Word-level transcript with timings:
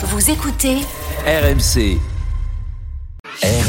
Vous 0.00 0.30
écoutez 0.30 0.76
RMC. 1.26 1.98
RMC, 3.42 3.67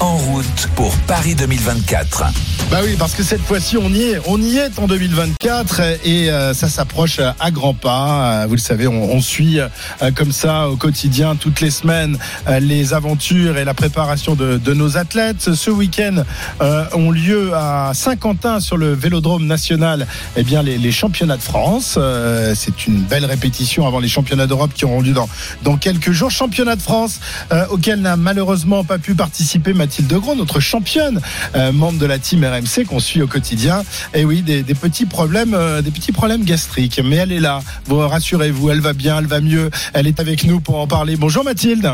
en 0.00 0.16
route 0.16 0.68
pour 0.74 0.92
Paris 1.06 1.36
2024. 1.36 2.24
Bah 2.68 2.78
oui, 2.82 2.96
parce 2.98 3.14
que 3.14 3.22
cette 3.22 3.42
fois-ci, 3.42 3.76
on 3.76 3.88
y 3.90 4.02
est. 4.02 4.20
On 4.26 4.40
y 4.40 4.56
est 4.56 4.76
en 4.78 4.88
2024 4.88 5.80
et 6.04 6.30
euh, 6.30 6.52
ça 6.52 6.68
s'approche 6.68 7.20
à 7.20 7.50
grands 7.52 7.74
pas. 7.74 8.42
Euh, 8.42 8.46
vous 8.46 8.54
le 8.54 8.60
savez, 8.60 8.88
on, 8.88 9.20
suit 9.20 9.60
euh, 9.60 9.68
comme 10.14 10.32
ça 10.32 10.68
au 10.68 10.76
quotidien, 10.76 11.36
toutes 11.36 11.60
les 11.60 11.70
semaines, 11.70 12.18
euh, 12.48 12.58
les 12.58 12.92
aventures 12.92 13.56
et 13.56 13.64
la 13.64 13.74
préparation 13.74 14.34
de, 14.34 14.74
nos 14.74 14.96
athlètes. 14.96 15.54
Ce 15.54 15.70
week-end 15.70 16.24
euh, 16.60 16.84
ont 16.94 17.10
lieu 17.10 17.52
à 17.54 17.92
Saint-Quentin 17.94 18.58
sur 18.58 18.76
le 18.76 18.94
Vélodrome 18.94 19.46
national. 19.46 20.06
Eh 20.36 20.42
bien, 20.42 20.62
les, 20.62 20.92
championnats 20.92 21.36
de 21.36 21.42
France. 21.42 21.94
Euh, 21.98 22.54
C'est 22.56 22.86
une 22.86 23.02
belle 23.02 23.24
répétition 23.24 23.86
avant 23.86 24.00
les 24.00 24.08
championnats 24.08 24.48
d'Europe 24.48 24.72
qui 24.74 24.84
auront 24.84 25.00
lieu 25.00 25.12
dans 25.12 25.28
dans 25.62 25.76
quelques 25.76 26.10
jours. 26.10 26.30
Championnat 26.30 26.76
de 26.76 26.82
France 26.82 27.20
euh, 27.52 27.66
auquel 27.70 28.00
n'a 28.00 28.16
malheureusement 28.16 28.84
pas 28.84 28.98
pu 28.98 29.14
participer 29.20 29.74
Mathilde 29.74 30.10
Gros, 30.14 30.34
notre 30.34 30.60
championne, 30.60 31.20
euh, 31.54 31.72
membre 31.72 31.98
de 31.98 32.06
la 32.06 32.18
team 32.18 32.42
RMC 32.42 32.86
qu'on 32.86 33.00
suit 33.00 33.20
au 33.20 33.26
quotidien. 33.26 33.82
Et 34.14 34.24
oui, 34.24 34.40
des, 34.40 34.62
des 34.62 34.74
petits 34.74 35.04
problèmes, 35.04 35.52
euh, 35.52 35.82
des 35.82 35.90
petits 35.90 36.12
problèmes 36.12 36.42
gastriques. 36.42 37.02
Mais 37.04 37.16
elle 37.16 37.30
est 37.30 37.38
là. 37.38 37.60
Vous 37.84 37.98
rassurez-vous, 37.98 38.70
elle 38.70 38.80
va 38.80 38.94
bien, 38.94 39.18
elle 39.18 39.26
va 39.26 39.42
mieux. 39.42 39.70
Elle 39.92 40.06
est 40.06 40.20
avec 40.20 40.44
nous 40.44 40.60
pour 40.60 40.78
en 40.78 40.86
parler. 40.86 41.16
Bonjour 41.16 41.44
Mathilde. 41.44 41.90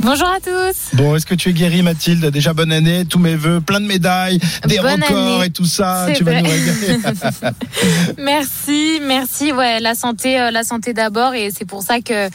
Bonjour 0.00 0.28
à 0.28 0.38
tous. 0.40 0.94
Bon, 0.94 1.14
est-ce 1.16 1.24
que 1.24 1.34
tu 1.34 1.48
es 1.50 1.52
guérie 1.52 1.82
Mathilde? 1.82 2.26
Déjà 2.26 2.52
bonne 2.52 2.72
année, 2.72 3.04
tous 3.06 3.18
mes 3.20 3.36
voeux, 3.36 3.60
plein 3.60 3.80
de 3.80 3.86
médailles, 3.86 4.38
des 4.66 4.78
Bonne 4.78 5.02
records 5.02 5.36
année. 5.36 5.46
et 5.46 5.50
tout 5.50 5.64
ça. 5.64 6.08
Tu 6.14 6.24
vas 6.24 6.42
nous 6.42 6.50
régaler. 6.50 6.98
Merci, 8.18 9.00
merci. 9.02 9.52
Ouais, 9.52 9.80
la 9.80 9.94
santé, 9.94 10.38
euh, 10.38 10.50
la 10.50 10.62
santé 10.62 10.92
d'abord, 10.92 11.32
et 11.34 11.50
c'est 11.56 11.64
pour 11.64 11.82
ça 11.82 12.00
que 12.00 12.28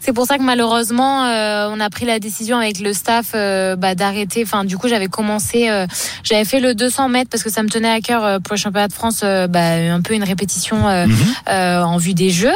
c'est 0.00 0.12
pour 0.12 0.26
ça 0.26 0.38
que 0.38 0.42
malheureusement, 0.42 1.24
euh, 1.26 1.68
on 1.70 1.78
a 1.80 1.90
pris 1.90 2.06
la 2.06 2.18
décision 2.18 2.56
avec 2.58 2.80
le 2.80 2.92
staff 2.92 3.32
euh, 3.34 3.76
bah, 3.76 3.94
d'arrêter. 3.94 4.42
Enfin, 4.44 4.64
du 4.64 4.76
coup, 4.78 4.88
j'avais 4.88 5.08
commencé, 5.08 5.68
euh, 5.68 5.86
j'avais 6.24 6.44
fait 6.44 6.60
le 6.60 6.74
200 6.74 7.08
mètres 7.08 7.30
parce 7.30 7.42
que 7.42 7.50
ça 7.50 7.62
me 7.62 7.68
tenait 7.68 7.90
à 7.90 8.00
cœur 8.00 8.24
euh, 8.24 8.38
pour 8.38 8.54
le 8.54 8.58
championnat 8.58 8.88
de 8.88 8.92
France, 8.92 9.20
euh, 9.24 9.46
bah, 9.46 9.60
un 9.74 10.00
peu 10.00 10.14
une 10.14 10.24
répétition 10.24 10.88
euh, 10.88 11.06
Mhm. 11.06 11.16
euh, 11.50 11.82
en 11.82 11.96
vue 11.96 12.14
des 12.14 12.30
Jeux. 12.30 12.48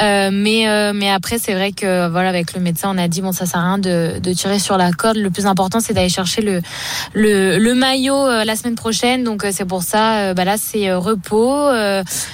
Euh, 0.00 0.30
mais 0.32 0.68
euh, 0.68 0.92
mais 0.94 1.10
après, 1.10 1.38
c'est 1.38 1.54
vrai 1.54 1.72
que 1.72 2.08
voilà, 2.08 2.28
avec 2.28 2.54
le 2.54 2.60
médecin, 2.60 2.90
on 2.94 2.98
a 2.98 3.08
dit 3.08 3.20
bon, 3.22 3.32
ça 3.32 3.46
sert 3.46 3.60
à 3.60 3.64
rien 3.64 3.78
de, 3.78 4.18
de 4.18 4.32
tirer 4.32 4.58
sur 4.58 4.76
la 4.76 4.92
corde. 4.92 5.16
Le 5.16 5.30
plus 5.30 5.46
important, 5.46 5.80
c'est 5.80 5.92
d'aller 5.94 6.08
chercher 6.08 6.42
le 6.42 6.60
le, 7.14 7.58
le 7.58 7.74
maillot 7.74 8.16
euh, 8.26 8.44
la 8.44 8.56
semaine 8.56 8.74
prochaine. 8.74 9.24
Donc 9.24 9.44
euh, 9.44 9.50
c'est 9.52 9.64
pour 9.64 9.82
ça, 9.82 10.34
bah 10.34 10.44
là, 10.44 10.56
c'est 10.58 10.88
euh, 10.88 10.98
repos, 10.98 11.68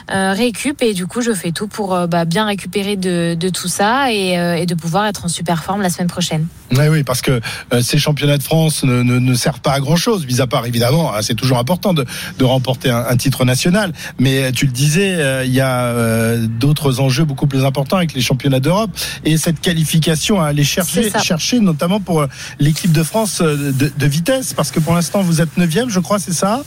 récup, 0.09 0.83
et 0.83 0.95
du 0.95 1.07
coup, 1.07 1.21
je 1.21 1.33
fais 1.33 1.53
tout 1.53 1.67
pour 1.69 1.97
bah, 2.09 2.25
bien 2.25 2.47
récupérer 2.47 2.97
de, 2.97 3.35
de 3.35 3.49
tout 3.49 3.69
ça 3.69 4.13
et, 4.13 4.37
et 4.56 4.67
de 4.67 4.75
pouvoir 4.75 5.06
être 5.06 5.25
en 5.25 5.28
super 5.28 5.62
forme 5.64 5.83
la 5.83 5.91
semaine 5.91 6.08
prochaine. 6.08 6.47
Oui, 6.72 6.86
oui, 6.89 7.03
parce 7.03 7.20
que 7.22 7.41
euh, 7.72 7.81
ces 7.83 7.98
championnats 7.98 8.39
de 8.39 8.42
France 8.42 8.84
ne, 8.84 9.03
ne, 9.03 9.19
ne 9.19 9.34
servent 9.34 9.61
pas 9.61 9.72
à 9.72 9.81
grand 9.81 9.97
chose, 9.97 10.27
mis 10.27 10.41
à 10.41 10.47
part 10.47 10.67
évidemment, 10.67 11.14
hein, 11.14 11.22
c'est 11.22 11.34
toujours 11.34 11.58
important 11.58 11.95
de, 11.95 12.05
de 12.39 12.45
remporter 12.45 12.91
un, 12.91 13.05
un 13.08 13.17
titre 13.17 13.45
national. 13.45 13.92
Mais 14.19 14.45
euh, 14.45 14.50
tu 14.53 14.67
le 14.67 14.73
disais, 14.73 15.14
euh, 15.14 15.45
il 15.45 15.53
y 15.53 15.61
a 15.61 15.84
euh, 15.84 16.47
d'autres 16.47 17.00
enjeux 17.00 17.25
beaucoup 17.25 17.47
plus 17.47 17.64
importants 17.64 17.97
avec 17.97 18.14
les 18.14 18.20
championnats 18.20 18.61
d'Europe 18.61 18.91
et 19.25 19.36
cette 19.36 19.61
qualification 19.61 20.41
à 20.41 20.47
aller 20.47 20.64
chercher, 20.64 21.11
chercher 21.23 21.61
notamment 21.61 22.00
pour 22.00 22.23
euh, 22.23 22.27
l'équipe 22.58 22.92
de 22.92 23.03
France 23.03 23.41
euh, 23.41 23.73
de, 23.73 23.92
de 23.97 24.06
vitesse, 24.06 24.53
parce 24.55 24.70
que 24.70 24.80
pour 24.80 24.95
l'instant 24.95 25.23
vous 25.23 25.41
êtes 25.41 25.56
neuvième, 25.56 25.91
je 25.91 26.00
crois, 26.00 26.19
c'est 26.19 26.33
ça? 26.33 26.62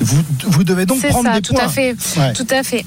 Vous, 0.00 0.22
vous 0.46 0.64
devez 0.64 0.86
donc 0.86 1.00
prendre 1.06 1.28
ça, 1.28 1.34
des 1.34 1.42
tout 1.42 1.54
points. 1.54 1.64
à 1.64 1.68
fait. 1.68 1.96
Ouais. 2.16 2.32
Tout 2.32 2.46
à 2.50 2.62
fait. 2.62 2.84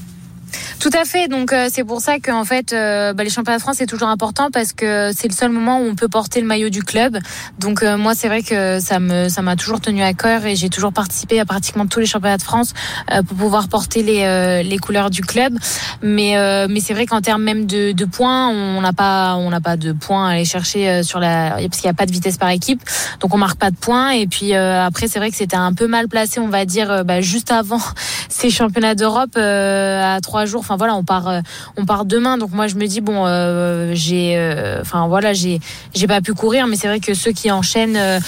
Tout 0.78 0.90
à 0.92 1.04
fait. 1.04 1.28
Donc 1.28 1.52
euh, 1.52 1.68
c'est 1.70 1.84
pour 1.84 2.00
ça 2.00 2.18
qu'en 2.18 2.44
fait 2.44 2.72
euh, 2.72 3.12
bah, 3.12 3.24
les 3.24 3.30
championnats 3.30 3.58
de 3.58 3.62
France 3.62 3.76
c'est 3.78 3.86
toujours 3.86 4.08
important 4.08 4.50
parce 4.50 4.72
que 4.72 5.10
c'est 5.14 5.28
le 5.28 5.34
seul 5.34 5.50
moment 5.50 5.80
où 5.80 5.84
on 5.84 5.94
peut 5.94 6.08
porter 6.08 6.40
le 6.40 6.46
maillot 6.46 6.70
du 6.70 6.82
club. 6.82 7.18
Donc 7.58 7.82
euh, 7.82 7.96
moi 7.96 8.14
c'est 8.14 8.28
vrai 8.28 8.42
que 8.42 8.80
ça 8.80 8.98
me 8.98 9.28
ça 9.28 9.42
m'a 9.42 9.56
toujours 9.56 9.80
tenu 9.80 10.02
à 10.02 10.12
cœur 10.12 10.44
et 10.44 10.56
j'ai 10.56 10.68
toujours 10.68 10.92
participé 10.92 11.40
à 11.40 11.44
pratiquement 11.44 11.86
tous 11.86 12.00
les 12.00 12.06
championnats 12.06 12.36
de 12.36 12.42
France 12.42 12.72
euh, 13.12 13.22
pour 13.22 13.36
pouvoir 13.36 13.68
porter 13.68 14.02
les 14.02 14.22
euh, 14.24 14.62
les 14.62 14.78
couleurs 14.78 15.10
du 15.10 15.22
club. 15.22 15.56
Mais 16.02 16.36
euh, 16.36 16.66
mais 16.68 16.80
c'est 16.80 16.94
vrai 16.94 17.06
qu'en 17.06 17.20
termes 17.20 17.42
même 17.42 17.66
de, 17.66 17.92
de 17.92 18.04
points 18.04 18.48
on 18.48 18.80
n'a 18.80 18.92
pas 18.92 19.36
on 19.36 19.50
n'a 19.50 19.60
pas 19.60 19.76
de 19.76 19.92
points 19.92 20.28
à 20.28 20.32
aller 20.32 20.44
chercher 20.44 21.02
sur 21.02 21.20
la 21.20 21.56
parce 21.56 21.80
qu'il 21.80 21.86
n'y 21.86 21.90
a 21.90 21.94
pas 21.94 22.06
de 22.06 22.12
vitesse 22.12 22.38
par 22.38 22.50
équipe. 22.50 22.82
Donc 23.20 23.34
on 23.34 23.38
marque 23.38 23.58
pas 23.58 23.70
de 23.70 23.76
points 23.76 24.10
et 24.10 24.26
puis 24.26 24.54
après 24.54 25.08
c'est 25.08 25.18
vrai 25.18 25.30
que 25.30 25.36
c'était 25.36 25.56
un 25.56 25.72
peu 25.72 25.86
mal 25.86 26.08
placé 26.08 26.40
on 26.40 26.48
va 26.48 26.64
dire 26.64 27.04
bah, 27.04 27.20
juste 27.20 27.50
avant 27.50 27.80
ces 28.28 28.50
championnats 28.50 28.94
d'Europe 28.94 29.36
à 29.36 30.18
trois 30.20 30.41
jours. 30.46 30.60
Enfin 30.60 30.76
voilà, 30.76 30.94
on 30.94 31.04
part, 31.04 31.28
euh, 31.28 31.40
on 31.76 31.84
part 31.84 32.04
demain. 32.04 32.38
Donc 32.38 32.52
moi 32.52 32.66
je 32.66 32.76
me 32.76 32.86
dis 32.86 33.00
bon, 33.00 33.26
euh, 33.26 33.92
j'ai, 33.94 34.34
euh, 34.36 34.80
enfin 34.80 35.06
voilà, 35.08 35.32
j'ai, 35.32 35.60
j'ai 35.94 36.06
pas 36.06 36.20
pu 36.20 36.34
courir, 36.34 36.66
mais 36.66 36.76
c'est 36.76 36.88
vrai 36.88 37.00
que 37.00 37.14
ceux 37.14 37.32
qui 37.32 37.50
enchaînent 37.50 37.96
euh, 37.96 38.20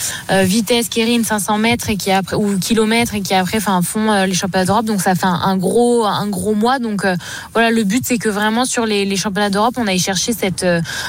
vitesse, 0.42 0.88
Kérine 0.88 1.24
500 1.24 1.58
mètres 1.58 1.90
et 1.90 1.96
qui 1.96 2.10
après 2.10 2.36
ou 2.36 2.58
kilomètres 2.58 3.14
et 3.14 3.20
qui 3.20 3.34
après, 3.34 3.58
enfin 3.58 3.80
font 3.82 4.24
les 4.24 4.34
championnats 4.34 4.64
d'Europe. 4.64 4.86
Donc 4.86 5.00
ça 5.00 5.14
fait 5.14 5.26
un, 5.26 5.56
gros, 5.56 6.04
un 6.04 6.26
gros 6.28 6.54
mois. 6.54 6.78
Donc 6.78 7.06
voilà, 7.52 7.70
le 7.70 7.84
but 7.84 8.04
c'est 8.06 8.18
que 8.18 8.28
vraiment 8.28 8.64
sur 8.64 8.86
les, 8.86 9.14
championnats 9.16 9.50
d'Europe, 9.50 9.74
on 9.76 9.86
aille 9.86 9.98
chercher 9.98 10.32
cette, 10.32 10.66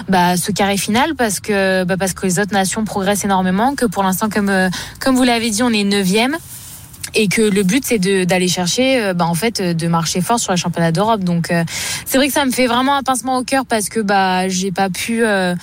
bah, 0.10 0.38
ce 0.38 0.52
carré 0.52 0.78
final 0.78 1.16
parce 1.16 1.40
que, 1.40 1.84
bah, 1.84 1.96
parce 1.98 2.14
que 2.14 2.26
les 2.26 2.40
autres 2.40 2.54
nations 2.54 2.86
progressent 2.86 3.26
énormément. 3.26 3.76
Que 3.76 3.86
pour 3.86 4.04
l'instant, 4.04 4.30
comme, 4.30 4.52
comme 5.00 5.16
vous 5.16 5.24
l'avez 5.24 5.50
dit, 5.50 5.64
on 5.64 5.72
est 5.72 5.84
neuvième 5.84 6.38
et 7.16 7.28
que 7.28 7.42
le 7.42 7.64
but 7.64 7.84
c'est 7.86 8.00
d'aller 8.26 8.48
chercher 8.48 9.02
euh, 9.02 9.14
bah 9.14 9.26
en 9.26 9.34
fait 9.34 9.62
de 9.62 9.88
marcher 9.88 10.22
fort 10.22 10.40
sur 10.40 10.52
les 10.52 10.58
championnats 10.58 10.92
d'Europe. 10.92 11.24
Donc 11.24 11.52
euh, 11.52 11.64
c'est 12.06 12.18
vrai 12.18 12.28
que 12.28 12.34
ça 12.34 12.46
me 12.46 12.52
fait 12.52 12.68
vraiment 12.68 12.96
un 12.96 13.04
pincement 13.04 13.38
au 13.38 13.44
cœur 13.44 13.66
parce 13.66 13.90
que 13.90 14.00
bah 14.00 14.48
j'ai 14.50 14.72
pas 14.72 14.90
pu 14.90 15.24
euh, 15.24 15.56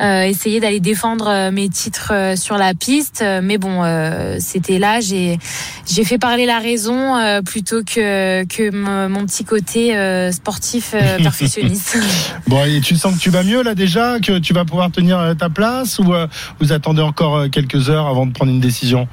euh, 0.00 0.22
essayer 0.22 0.60
d'aller 0.60 0.80
défendre 0.80 1.50
mes 1.50 1.68
titres 1.68 2.34
sur 2.36 2.58
la 2.58 2.74
piste. 2.74 3.24
Mais 3.42 3.58
bon 3.58 3.82
euh, 3.82 4.36
c'était 4.40 4.78
là. 4.78 5.00
J'ai 5.00 5.38
j'ai 5.86 6.04
fait 6.04 6.18
parler 6.18 6.46
la 6.46 6.58
raison 6.58 7.16
euh, 7.16 7.42
plutôt 7.42 7.82
que 7.82 8.44
que 8.44 8.70
mon 9.08 9.24
petit 9.26 9.44
côté 9.44 9.96
euh, 9.96 10.32
sportif 10.32 10.92
euh, 10.94 11.18
perfectionniste. 11.22 11.98
Bon, 12.46 12.64
et 12.64 12.80
tu 12.80 12.96
sens 12.96 13.14
que 13.14 13.20
tu 13.20 13.30
vas 13.30 13.42
mieux 13.42 13.62
là 13.62 13.74
déjà, 13.74 14.18
que 14.20 14.38
tu 14.38 14.52
vas 14.52 14.64
pouvoir 14.64 14.90
tenir 14.90 15.34
ta 15.38 15.48
place 15.48 15.98
ou 15.98 16.12
euh, 16.14 16.26
vous 16.60 16.72
attendez 16.72 17.02
encore 17.02 17.50
quelques 17.50 17.90
heures 17.90 18.06
avant 18.06 18.26
de 18.26 18.32
prendre 18.32 18.52
une 18.52 18.60
décision? 18.60 19.08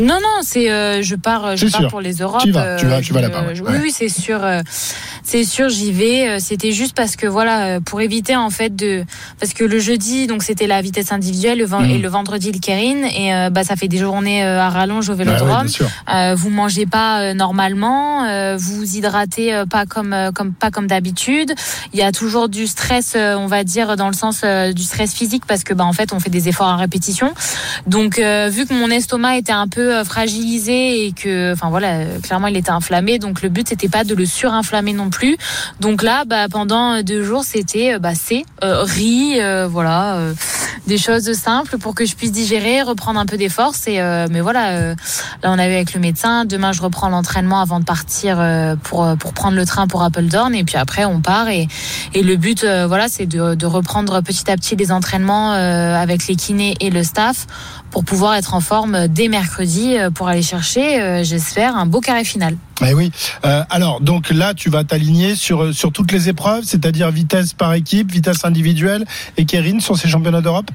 Non, 0.00 0.18
non, 0.20 0.40
c'est 0.42 0.70
euh, 0.70 1.02
je 1.02 1.14
pars, 1.14 1.56
je 1.56 1.66
C'est 1.66 1.72
pars 1.72 1.80
sûr. 1.82 1.90
pour 1.90 2.00
les 2.00 2.14
Europes. 2.14 2.42
Tu 2.42 2.50
vas, 2.50 2.76
tu 2.76 2.86
vas, 2.86 2.96
euh, 2.96 3.00
tu 3.00 3.12
vas 3.12 3.20
je- 3.22 3.26
là-bas, 3.28 3.46
ouais. 3.46 3.54
je-. 3.54 3.62
Oui, 3.62 3.76
oui, 3.80 3.92
c'est 3.96 4.08
sûr, 4.08 4.42
euh, 4.42 4.60
c'est 5.22 5.44
sûr, 5.44 5.68
j'y 5.68 5.92
vais. 5.92 6.28
Euh, 6.28 6.38
C'était 6.40 6.72
juste 6.72 6.96
parce 6.96 7.14
que 7.16 7.26
voilà, 7.28 7.66
euh, 7.76 7.80
pour 7.80 8.00
éviter 8.00 8.34
en 8.34 8.50
fait 8.50 8.74
de, 8.74 9.04
parce 9.38 9.52
que 9.54 9.62
le 9.64 9.78
jeudi 9.78 10.26
donc 10.26 10.42
c'était 10.42 10.66
la 10.66 10.82
vitesse 10.82 11.12
individuelle, 11.12 11.58
le 11.58 11.66
Mhm. 11.66 11.90
et 11.90 11.98
le 11.98 12.08
vendredi 12.08 12.50
le 12.52 12.58
Kérine, 12.58 13.04
et 13.04 13.32
euh, 13.34 13.50
bah 13.50 13.62
ça 13.64 13.76
fait 13.76 13.86
des 13.88 13.98
journées 13.98 14.44
euh, 14.44 14.60
à 14.60 14.68
rallonge 14.68 15.08
au 15.08 15.14
Bah 15.14 15.24
Vélodrome. 15.24 15.62
bien 15.62 15.68
sûr. 15.68 15.88
Euh, 16.12 16.34
vous 16.36 16.50
mangez 16.50 16.86
pas 16.86 17.20
euh, 17.20 17.34
normalement, 17.34 18.24
euh, 18.24 18.56
vous 18.58 18.96
hydratez 18.96 19.54
euh, 19.54 19.64
pas 19.64 19.86
comme 19.86 20.12
euh, 20.12 20.32
comme 20.32 20.52
pas 20.54 20.70
comme 20.72 20.86
d'habitude. 20.88 21.52
Il 21.92 21.98
y 22.00 22.02
a 22.02 22.10
toujours 22.12 22.48
du 22.48 22.66
stress, 22.66 23.12
euh, 23.16 23.36
on 23.36 23.46
va 23.46 23.62
dire 23.64 23.96
dans 23.96 24.08
le 24.08 24.14
sens 24.14 24.40
euh, 24.44 24.72
du 24.72 24.82
stress 24.82 25.14
physique 25.14 25.44
parce 25.46 25.62
que 25.62 25.72
bah 25.72 25.84
en 25.84 25.92
fait 25.92 26.12
on 26.12 26.18
fait 26.20 26.30
des 26.30 26.48
efforts 26.48 26.68
à 26.68 26.76
répétition. 26.76 27.32
Donc 27.86 28.18
euh, 28.18 28.48
vu 28.52 28.66
que 28.66 28.74
mon 28.74 28.90
estomac 28.90 29.36
était 29.38 29.52
un 29.52 29.68
peu 29.68 29.83
euh, 29.90 30.04
fragilisé 30.04 31.06
et 31.06 31.12
que 31.12 31.52
enfin 31.52 31.70
voilà 31.70 32.04
clairement 32.22 32.48
il 32.48 32.56
était 32.56 32.70
inflammé, 32.70 33.18
donc 33.18 33.42
le 33.42 33.48
but 33.48 33.68
c'était 33.68 33.88
pas 33.88 34.04
de 34.04 34.14
le 34.14 34.26
surinflammer 34.26 34.92
non 34.92 35.10
plus. 35.10 35.36
Donc 35.80 36.02
là 36.02 36.24
bah 36.24 36.48
pendant 36.50 37.02
deux 37.02 37.22
jours 37.22 37.44
c'était 37.44 37.94
euh, 37.94 37.98
bah 37.98 38.14
c'est 38.14 38.44
euh, 38.62 38.82
riz 38.82 39.38
voilà 39.68 40.18
des 40.86 40.98
choses 40.98 41.32
simples 41.32 41.78
pour 41.78 41.94
que 41.94 42.04
je 42.04 42.14
puisse 42.14 42.32
digérer, 42.32 42.82
reprendre 42.82 43.18
un 43.18 43.26
peu 43.26 43.36
des 43.36 43.48
forces 43.48 43.86
et 43.86 44.00
mais 44.30 44.40
voilà 44.40 44.94
Là, 45.42 45.50
on 45.50 45.58
a 45.58 45.66
vu 45.68 45.74
avec 45.74 45.94
le 45.94 46.00
médecin. 46.00 46.44
Demain, 46.44 46.72
je 46.72 46.82
reprends 46.82 47.08
l'entraînement 47.08 47.60
avant 47.60 47.80
de 47.80 47.84
partir 47.84 48.42
pour 48.82 49.06
pour 49.18 49.32
prendre 49.32 49.56
le 49.56 49.66
train 49.66 49.86
pour 49.86 50.02
Appledorn. 50.02 50.54
Et 50.54 50.64
puis 50.64 50.76
après, 50.76 51.04
on 51.04 51.20
part. 51.20 51.48
Et, 51.48 51.68
et 52.14 52.22
le 52.22 52.36
but, 52.36 52.64
voilà, 52.64 53.08
c'est 53.08 53.26
de, 53.26 53.54
de 53.54 53.66
reprendre 53.66 54.20
petit 54.20 54.50
à 54.50 54.56
petit 54.56 54.76
les 54.76 54.92
entraînements 54.92 55.52
avec 55.52 56.26
les 56.26 56.36
kinés 56.36 56.76
et 56.80 56.90
le 56.90 57.02
staff 57.02 57.46
pour 57.94 58.04
pouvoir 58.04 58.34
être 58.34 58.54
en 58.54 58.60
forme 58.60 59.06
dès 59.06 59.28
mercredi 59.28 59.73
euh, 59.98 60.10
pour 60.10 60.28
aller 60.28 60.42
chercher, 60.42 61.00
euh, 61.00 61.24
j'espère, 61.24 61.76
un 61.76 61.86
beau 61.86 62.00
carré 62.00 62.24
final. 62.24 62.56
Eh 62.86 62.94
oui. 62.94 63.10
Euh, 63.44 63.62
alors, 63.70 64.00
donc 64.00 64.30
là, 64.30 64.54
tu 64.54 64.70
vas 64.70 64.84
t'aligner 64.84 65.34
sur, 65.34 65.74
sur 65.74 65.92
toutes 65.92 66.12
les 66.12 66.28
épreuves, 66.28 66.64
c'est-à-dire 66.64 67.10
vitesse 67.10 67.52
par 67.52 67.72
équipe, 67.74 68.10
vitesse 68.10 68.44
individuelle 68.44 69.04
et 69.36 69.44
Kérine 69.44 69.80
sur 69.80 69.96
ces 69.96 70.08
championnats 70.08 70.40
d'Europe? 70.40 70.70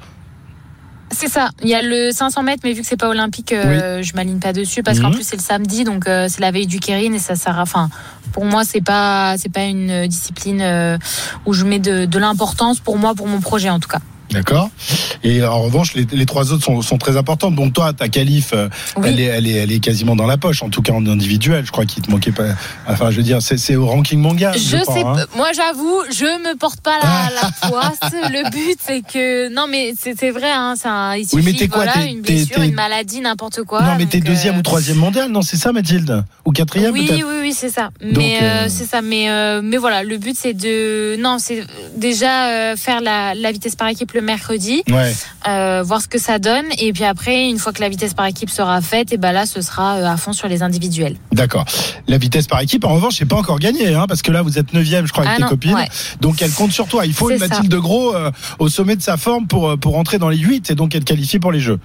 C'est 1.12 1.28
ça. 1.28 1.50
Il 1.64 1.68
y 1.70 1.74
a 1.74 1.82
le 1.82 2.12
500 2.12 2.44
mètres, 2.44 2.62
mais 2.64 2.74
vu 2.74 2.82
que 2.82 2.88
c'est 2.88 2.96
pas 2.96 3.10
olympique, 3.10 3.52
euh, 3.52 4.04
je 4.04 4.14
m'aligne 4.14 4.38
pas 4.38 4.54
dessus 4.54 4.84
parce 4.84 5.00
qu'en 5.00 5.08
Mhm. 5.10 5.16
plus 5.16 5.24
c'est 5.24 5.38
le 5.38 5.42
samedi, 5.42 5.84
donc 5.84 6.08
euh, 6.08 6.28
c'est 6.30 6.40
la 6.40 6.52
veille 6.52 6.68
du 6.68 6.80
Kérine 6.80 7.16
et 7.16 7.20
ça 7.20 7.36
sert. 7.36 7.58
à- 7.58 7.64
Enfin, 7.64 7.90
pour 8.32 8.46
moi, 8.46 8.64
c'est 8.64 8.82
pas 8.82 9.36
c'est 9.40 9.52
pas 9.52 9.64
une 9.64 10.06
discipline 10.06 10.62
euh, 10.62 10.98
où 11.48 11.54
je 11.54 11.66
mets 11.66 11.80
de, 11.80 12.06
de 12.06 12.20
l'importance 12.20 12.80
pour 12.80 12.98
moi 13.00 13.16
pour 13.16 13.28
mon 13.28 13.40
projet 13.42 13.72
en 13.72 13.80
tout 13.80 13.90
cas. 13.90 14.02
D'accord. 14.32 14.70
Et 15.24 15.44
en 15.44 15.62
revanche, 15.62 15.94
les, 15.96 16.06
les 16.12 16.26
trois 16.26 16.52
autres 16.52 16.64
sont, 16.64 16.82
sont, 16.82 16.98
très 16.98 17.18
importantes. 17.18 17.56
Donc 17.56 17.74
toi, 17.74 17.94
ta 17.94 18.10
qualif, 18.10 18.52
euh, 18.54 18.70
Oui. 18.98 19.10
elle, 19.10 19.20
est, 19.20 19.24
elle, 19.24 19.48
est, 19.48 19.54
elle 19.54 19.72
est 19.72 19.80
quasiment 19.80 20.16
dans 20.16 20.28
la 20.28 20.38
poche, 20.38 20.62
en 20.64 20.70
tout 20.70 20.82
cas 20.82 20.94
en 20.94 21.06
individuel. 21.08 21.66
Je 21.66 21.72
crois 21.72 21.86
qu'il 21.86 22.04
te 22.04 22.12
manquait 22.12 22.32
pas. 22.32 22.44
Enfin, 22.88 23.10
je 23.12 23.18
veux 23.18 23.24
dire, 23.24 23.42
c'est 23.42 23.76
au 23.76 23.88
ranking 23.88 24.20
mondial. 24.20 24.54
Je 24.58 24.78
sais, 24.78 25.04
hein. 25.04 25.16
moi 25.36 25.50
j'avoue, 25.56 26.02
je 26.12 26.26
me 26.26 26.58
porte 26.58 26.82
pas 26.82 26.98
la, 27.02 27.30
la 27.42 27.52
poisse. 27.70 28.12
Le 28.14 28.50
but 28.52 28.78
c'est 28.86 29.02
que 29.02 29.50
non 29.54 29.68
mais 29.70 29.94
c'est 29.98 30.32
vrai, 30.32 30.52
hein, 30.52 30.76
ça, 30.76 31.18
il 31.18 31.26
Oui, 31.34 31.42
mais 31.44 31.54
t'es 31.54 31.68
quoi, 31.68 31.86
voilà 31.86 32.06
une 32.06 32.22
blessure, 32.22 32.62
une 32.62 32.74
maladie, 32.74 33.22
n'importe 33.22 33.64
quoi. 33.64 33.82
non, 33.82 33.96
mais 33.98 34.06
t'es 34.06 34.20
donc, 34.20 34.28
deuxième 34.28 34.56
euh, 34.56 34.60
ou 34.60 34.62
troisième 34.62 34.98
mondial, 34.98 35.30
non 35.32 35.42
C'est 35.42 35.58
ça, 35.58 35.72
Mathilde? 35.72 36.24
Ou 36.46 36.52
quatrième 36.52 36.94
oui, 36.94 37.10
oui, 37.12 37.24
oui, 37.42 37.54
c'est 37.54 37.70
ça. 37.70 37.90
Donc, 38.02 38.18
mais 38.18 38.40
euh, 38.42 38.46
euh, 38.46 38.66
c'est 38.70 38.86
ça. 38.86 39.02
Mais 39.02 39.30
euh, 39.30 39.62
mais 39.64 39.78
voilà, 39.78 40.04
le 40.04 40.18
but 40.18 40.36
c'est 40.38 40.54
de 40.54 41.16
non, 41.20 41.38
c'est 41.40 41.64
déjà 41.96 42.48
euh, 42.50 42.76
faire 42.76 43.02
la, 43.02 43.36
la 43.36 43.52
vitesse 43.52 43.76
par 43.76 43.88
équipe 43.88 44.14
le 44.20 44.26
mercredi, 44.26 44.84
Ouais. 44.90 45.14
euh, 45.48 45.82
voir 45.84 46.02
ce 46.02 46.08
que 46.08 46.20
ça 46.20 46.40
donne, 46.40 46.66
et 46.78 46.92
puis 46.94 47.04
après, 47.04 47.50
une 47.50 47.58
fois 47.60 47.74
que 47.74 47.82
la 47.82 47.90
vitesse 47.90 48.14
par 48.14 48.26
équipe 48.26 48.50
sera 48.50 48.82
faite, 48.82 49.12
et 49.14 49.18
ben 49.18 49.32
là, 49.32 49.46
ce 49.46 49.62
sera 49.62 49.96
euh, 49.98 50.06
à 50.06 50.18
fond 50.18 50.34
sur 50.34 50.48
les 50.48 50.62
individuels. 50.64 51.16
D'accord. 51.32 51.66
La 52.08 52.18
vitesse 52.18 52.48
par 52.48 52.60
équipe, 52.62 52.84
en 52.86 52.94
revanche, 52.94 53.16
c'est 53.18 53.26
pas 53.26 53.38
encore 53.38 53.60
gagné, 53.60 53.94
hein, 53.96 54.06
parce 54.08 54.22
que 54.22 54.32
là, 54.32 54.42
vous 54.42 54.58
êtes 54.60 54.74
neuvième, 54.74 55.06
je 55.08 55.12
crois, 55.12 55.24
avec 55.24 55.34
Ah 55.34 55.38
tes 55.38 55.44
non, 55.44 55.50
copines. 55.50 55.74
ouais. 55.76 55.88
Donc, 56.22 56.42
elle 56.42 56.52
compte 56.52 56.72
sur 56.72 56.88
toi. 56.88 57.06
Il 57.06 57.14
faut 57.14 57.30
une 57.30 57.40
ça. 57.40 57.48
Mathilde 57.48 57.76
Gros 57.76 58.16
euh, 58.16 58.32
au 58.60 58.70
sommet 58.70 58.96
de 58.96 59.02
sa 59.02 59.18
forme 59.18 59.48
pour 59.48 59.78
pour 59.80 59.98
entrer 59.98 60.18
dans 60.20 60.30
les 60.30 60.38
8 60.38 60.72
et 60.72 60.76
donc 60.76 60.96
être 60.96 61.06
qualifiée 61.06 61.40
pour 61.40 61.52
les 61.52 61.60
Jeux. 61.60 61.80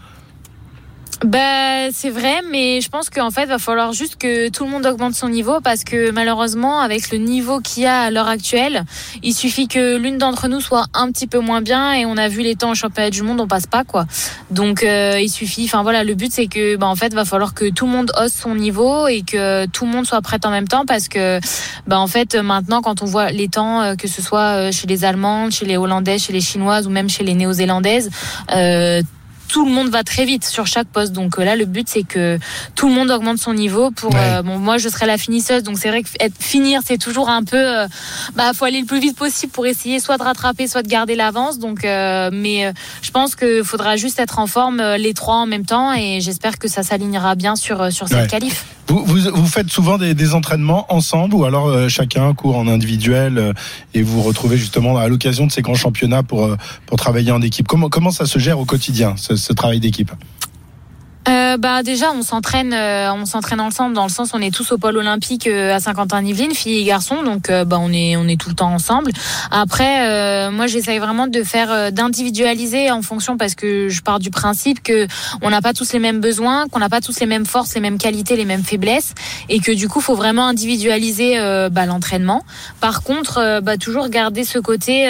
Bah, 1.25 1.91
c'est 1.91 2.11
vrai, 2.11 2.43
mais 2.50 2.82
je 2.82 2.91
pense 2.91 3.09
qu'en 3.09 3.31
fait, 3.31 3.47
va 3.47 3.59
falloir 3.59 3.94
juste 3.94 4.17
que 4.17 4.50
tout 4.50 4.65
le 4.65 4.71
monde 4.71 4.85
augmente 4.85 5.15
son 5.15 5.31
niveau 5.31 5.61
parce 5.62 5.82
que 5.82 6.11
malheureusement, 6.11 6.81
avec 6.81 7.11
le 7.11 7.17
niveau 7.17 7.61
qu'il 7.61 7.85
y 7.85 7.87
a 7.87 8.03
à 8.03 8.11
l'heure 8.11 8.29
actuelle, 8.29 8.85
il 9.23 9.32
suffit 9.32 9.67
que 9.67 9.97
l'une 9.97 10.19
d'entre 10.19 10.49
nous 10.49 10.61
soit 10.61 10.85
un 10.93 11.11
petit 11.11 11.26
peu 11.26 11.38
moins 11.38 11.62
bien 11.62 11.94
et 11.94 12.05
on 12.05 12.19
a 12.19 12.29
vu 12.29 12.43
les 12.43 12.56
temps 12.56 12.73
au 12.73 12.75
championnat 12.75 13.09
du 13.09 13.23
monde, 13.23 13.41
on 13.41 13.49
passe 13.49 13.67
pas 13.67 13.85
quoi. 13.85 14.05
Donc, 14.50 14.82
euh, 14.82 15.19
il 15.19 15.31
suffit. 15.31 15.65
Enfin 15.65 15.82
voilà, 15.82 16.05
le 16.05 16.15
but 16.15 16.31
c'est 16.31 16.47
que, 16.47 16.76
bah 16.76 16.88
en 16.88 16.94
fait, 16.94 17.15
va 17.15 17.25
falloir 17.25 17.55
que 17.55 17.71
tout 17.71 17.87
le 17.87 17.93
monde 17.93 18.12
hausse 18.23 18.35
son 18.35 18.55
niveau 18.55 19.09
et 19.09 19.23
que 19.23 19.65
tout 19.69 19.87
le 19.87 19.93
monde 19.93 20.05
soit 20.05 20.21
prêt 20.21 20.38
en 20.44 20.50
même 20.50 20.69
temps 20.69 20.85
parce 20.85 21.09
que, 21.09 21.41
bah 21.87 21.99
en 22.00 22.06
fait, 22.06 22.35
maintenant, 22.35 22.82
quand 22.82 23.00
on 23.00 23.06
voit 23.06 23.31
les 23.31 23.49
temps, 23.49 23.81
euh, 23.81 23.94
que 23.94 24.09
ce 24.09 24.21
soit 24.21 24.59
euh, 24.69 24.73
chez 24.73 24.87
les 24.87 25.06
Allemandes, 25.06 25.53
chez 25.53 25.65
les 25.65 25.79
Hollandaises, 25.79 26.25
chez 26.25 26.35
les 26.35 26.43
Chinoises 26.43 26.87
ou 26.87 26.91
même 26.91 27.09
chez 27.09 27.25
les 27.25 27.32
Néo-Zélandaises. 27.32 28.11
Euh, 28.55 29.00
tout 29.49 29.64
le 29.67 29.73
monde 29.73 29.88
va 29.88 30.02
très 30.02 30.25
vite 30.25 30.44
sur 30.44 30.67
chaque 30.67 30.88
poste. 30.88 31.12
Donc 31.12 31.38
euh, 31.38 31.44
là, 31.44 31.56
le 31.56 31.64
but 31.67 31.88
c'est 31.88 32.02
que 32.02 32.38
tout 32.75 32.88
le 32.88 32.94
monde 32.94 33.11
augmente 33.11 33.38
son 33.38 33.55
niveau. 33.55 33.91
Pour 33.91 34.12
Ouais. 34.14 34.20
euh, 34.20 34.43
bon, 34.43 34.58
moi 34.58 34.79
je 34.79 34.88
serai 34.88 35.06
la 35.06 35.19
finisseuse, 35.19 35.62
donc 35.62 35.79
c'est 35.79 35.88
vrai 35.88 36.02
que 36.02 36.08
être, 36.20 36.35
finir 36.38 36.81
c'est 36.85 36.99
toujours 36.99 37.29
un 37.29 37.43
peu, 37.43 37.56
euh, 37.56 37.87
bah 38.37 38.52
faut 38.55 38.64
aller 38.64 38.81
le 38.81 38.87
plus 38.87 39.00
vite 39.00 39.17
possible 39.17 39.52
pour 39.52 39.67
essayer 39.67 40.00
soit 40.00 40.19
de 40.19 40.23
rattraper, 40.23 40.67
soit 40.69 40.82
de 40.82 40.88
garder 40.88 41.14
l'avance. 41.17 41.58
Donc, 41.58 41.85
euh, 41.85 42.31
mais 42.32 42.73
je 43.02 43.11
pense 43.11 43.35
qu'il 43.37 43.64
faudra 43.64 43.96
juste 43.96 44.19
être 44.20 44.38
en 44.38 44.46
forme 44.46 44.82
les 44.99 45.14
trois 45.14 45.37
en 45.37 45.47
même 45.47 45.67
temps 45.67 45.93
et 45.93 46.20
j'espère 46.20 46.58
que 46.58 46.69
ça 46.69 46.82
s'alignera 46.82 47.35
bien 47.35 47.56
sur 47.56 47.93
sur 47.93 48.08
cette 48.08 48.19
Ouais. 48.19 48.26
qualif. 48.26 48.64
Vous, 48.87 49.02
vous, 49.05 49.19
vous 49.32 49.47
faites 49.47 49.70
souvent 49.70 49.97
des, 49.97 50.12
des 50.14 50.35
entraînements 50.35 50.85
ensemble 50.93 51.35
ou 51.35 51.44
alors 51.47 51.69
euh, 51.69 51.88
chacun 51.88 52.35
court 52.35 52.56
en 52.58 52.69
individuel 52.69 53.38
euh, 53.38 53.52
et 53.94 54.02
vous 54.02 54.17
vous 54.17 54.23
retrouvez 54.23 54.58
justement 54.58 54.99
à 54.99 55.08
l'occasion 55.08 55.47
de 55.47 55.52
ces 55.52 55.62
grands 55.62 55.75
championnats 55.75 56.23
pour, 56.23 56.44
euh, 56.44 56.56
pour 56.87 56.99
travailler 56.99 57.32
en 57.32 57.40
équipe? 57.40 57.67
Comment, 57.67 57.88
comment 57.88 58.11
ça 58.11 58.26
se 58.26 58.38
gère 58.38 58.58
au 58.58 58.67
quotidien, 58.67 59.14
ce, 59.17 59.33
ce 59.36 59.52
travail 59.52 59.81
d'équipe 59.81 60.10
Bah 61.58 61.82
déjà 61.82 62.10
on 62.12 62.22
s'entraîne 62.22 62.72
euh, 62.72 63.12
on 63.12 63.26
s'entraîne 63.26 63.60
ensemble 63.60 63.94
dans 63.94 64.04
le 64.04 64.08
sens 64.08 64.30
on 64.34 64.40
est 64.40 64.52
tous 64.52 64.72
au 64.72 64.78
pôle 64.78 64.96
olympique 64.96 65.46
euh, 65.46 65.74
à 65.74 65.78
Saint-Quentin-Yvelines 65.78 66.54
filles 66.54 66.80
et 66.80 66.84
garçons 66.84 67.22
donc 67.22 67.48
euh, 67.48 67.64
bah 67.64 67.76
on 67.80 67.92
est 67.92 68.16
on 68.16 68.26
est 68.26 68.40
tout 68.40 68.48
le 68.48 68.54
temps 68.54 68.72
ensemble. 68.72 69.12
Après 69.50 70.08
euh, 70.08 70.50
moi 70.50 70.66
j'essaye 70.66 70.98
vraiment 70.98 71.26
de 71.26 71.42
faire 71.42 71.70
euh, 71.70 71.90
d'individualiser 71.90 72.90
en 72.90 73.02
fonction 73.02 73.36
parce 73.36 73.54
que 73.54 73.88
je 73.88 74.02
pars 74.02 74.18
du 74.18 74.30
principe 74.30 74.82
que 74.82 75.06
on 75.42 75.50
n'a 75.50 75.60
pas 75.60 75.74
tous 75.74 75.92
les 75.92 75.98
mêmes 76.00 76.20
besoins 76.20 76.66
qu'on 76.68 76.80
n'a 76.80 76.88
pas 76.88 77.00
tous 77.00 77.20
les 77.20 77.26
mêmes 77.26 77.46
forces 77.46 77.74
les 77.74 77.80
mêmes 77.80 77.98
qualités 77.98 78.36
les 78.36 78.46
mêmes 78.46 78.64
faiblesses 78.64 79.14
et 79.48 79.60
que 79.60 79.70
du 79.70 79.88
coup 79.88 80.00
faut 80.00 80.16
vraiment 80.16 80.46
individualiser 80.46 81.38
bah, 81.70 81.86
l'entraînement. 81.86 82.42
Par 82.80 83.02
contre 83.02 83.60
bah, 83.60 83.76
toujours 83.76 84.08
garder 84.08 84.44
ce 84.44 84.58
côté 84.58 85.06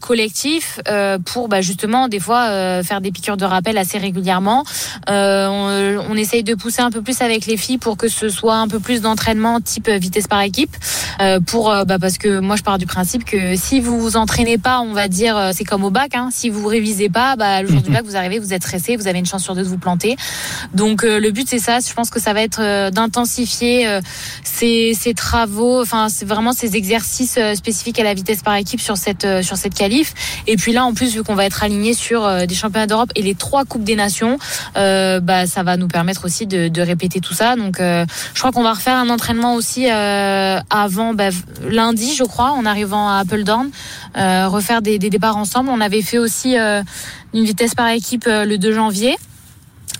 collectif 0.00 0.80
pour 1.24 1.48
bah, 1.48 1.60
justement 1.60 2.08
des 2.08 2.20
fois 2.20 2.82
faire 2.82 3.00
des 3.00 3.12
piqûres 3.12 3.36
de 3.36 3.44
rappel 3.44 3.78
assez 3.78 3.98
régulièrement. 3.98 4.64
Euh, 5.08 5.85
on 6.08 6.16
essaye 6.16 6.42
de 6.42 6.54
pousser 6.54 6.82
un 6.82 6.90
peu 6.90 7.02
plus 7.02 7.20
avec 7.20 7.46
les 7.46 7.56
filles 7.56 7.78
pour 7.78 7.96
que 7.96 8.08
ce 8.08 8.28
soit 8.28 8.56
un 8.56 8.68
peu 8.68 8.80
plus 8.80 9.00
d'entraînement 9.00 9.60
type 9.60 9.88
euh, 9.88 9.98
vitesse 9.98 10.26
par 10.26 10.40
équipe. 10.42 10.76
Euh, 11.20 11.40
pour 11.40 11.70
euh, 11.70 11.84
bah, 11.84 11.98
parce 11.98 12.18
que 12.18 12.40
moi 12.40 12.56
je 12.56 12.62
pars 12.62 12.78
du 12.78 12.86
principe 12.86 13.24
que 13.24 13.56
si 13.56 13.80
vous 13.80 13.98
vous 13.98 14.16
entraînez 14.16 14.58
pas, 14.58 14.80
on 14.80 14.92
va 14.92 15.08
dire 15.08 15.36
euh, 15.36 15.50
c'est 15.54 15.64
comme 15.64 15.84
au 15.84 15.90
bac. 15.90 16.14
Hein, 16.14 16.28
si 16.32 16.50
vous 16.50 16.66
révisez 16.66 17.08
pas, 17.08 17.36
bah, 17.36 17.62
le 17.62 17.68
jour 17.68 17.80
du 17.80 17.90
bac 17.90 18.04
vous 18.04 18.16
arrivez, 18.16 18.38
vous 18.38 18.52
êtes 18.52 18.62
stressé, 18.62 18.96
vous 18.96 19.08
avez 19.08 19.18
une 19.18 19.26
chance 19.26 19.42
sur 19.42 19.54
deux 19.54 19.62
de 19.62 19.68
vous 19.68 19.78
planter. 19.78 20.16
Donc 20.74 21.04
euh, 21.04 21.18
le 21.20 21.30
but 21.30 21.48
c'est 21.48 21.58
ça. 21.58 21.78
Je 21.80 21.92
pense 21.94 22.10
que 22.10 22.20
ça 22.20 22.32
va 22.32 22.42
être 22.42 22.60
euh, 22.60 22.90
d'intensifier 22.90 23.88
euh, 23.88 24.00
ces, 24.44 24.94
ces 24.98 25.14
travaux, 25.14 25.80
enfin 25.80 26.08
c'est 26.08 26.26
vraiment 26.26 26.52
ces 26.52 26.76
exercices 26.76 27.36
euh, 27.38 27.54
spécifiques 27.54 27.98
à 27.98 28.04
la 28.04 28.14
vitesse 28.14 28.42
par 28.42 28.54
équipe 28.56 28.80
sur 28.80 28.96
cette 28.96 29.24
euh, 29.24 29.42
sur 29.42 29.56
cette 29.56 29.74
qualif. 29.74 30.14
Et 30.46 30.56
puis 30.56 30.72
là 30.72 30.84
en 30.84 30.92
plus 30.92 31.14
vu 31.14 31.22
qu'on 31.22 31.34
va 31.34 31.46
être 31.46 31.62
aligné 31.62 31.94
sur 31.94 32.24
euh, 32.24 32.46
des 32.46 32.54
championnats 32.54 32.86
d'Europe 32.86 33.10
et 33.14 33.22
les 33.22 33.34
trois 33.34 33.64
coupes 33.64 33.84
des 33.84 33.96
nations, 33.96 34.38
euh, 34.76 35.20
bah 35.20 35.46
ça 35.46 35.62
va 35.62 35.75
nous 35.76 35.88
permettre 35.88 36.24
aussi 36.24 36.46
de, 36.46 36.80
répéter 36.80 37.20
tout 37.20 37.34
ça. 37.34 37.56
Donc 37.56 37.80
euh, 37.80 38.04
je 38.34 38.38
crois 38.38 38.52
qu'on 38.52 38.62
va 38.62 38.74
refaire 38.74 38.96
un 38.96 39.08
entraînement 39.08 39.54
aussi 39.54 39.90
euh, 39.90 40.58
avant 40.70 41.14
bah, 41.14 41.30
lundi 41.68 42.14
je 42.14 42.24
crois 42.24 42.50
en 42.50 42.64
arrivant 42.66 43.08
à 43.08 43.18
Appledorn, 43.18 43.70
euh, 44.16 44.48
refaire 44.48 44.82
des, 44.82 44.98
départs 44.98 45.36
ensemble. 45.36 45.70
On 45.70 45.80
avait 45.80 46.02
fait 46.02 46.18
aussi 46.18 46.56
une 46.56 47.44
vitesse 47.44 47.74
par 47.74 47.88
équipe 47.88 48.24
le 48.26 48.56
2 48.56 48.72
janvier. 48.72 49.16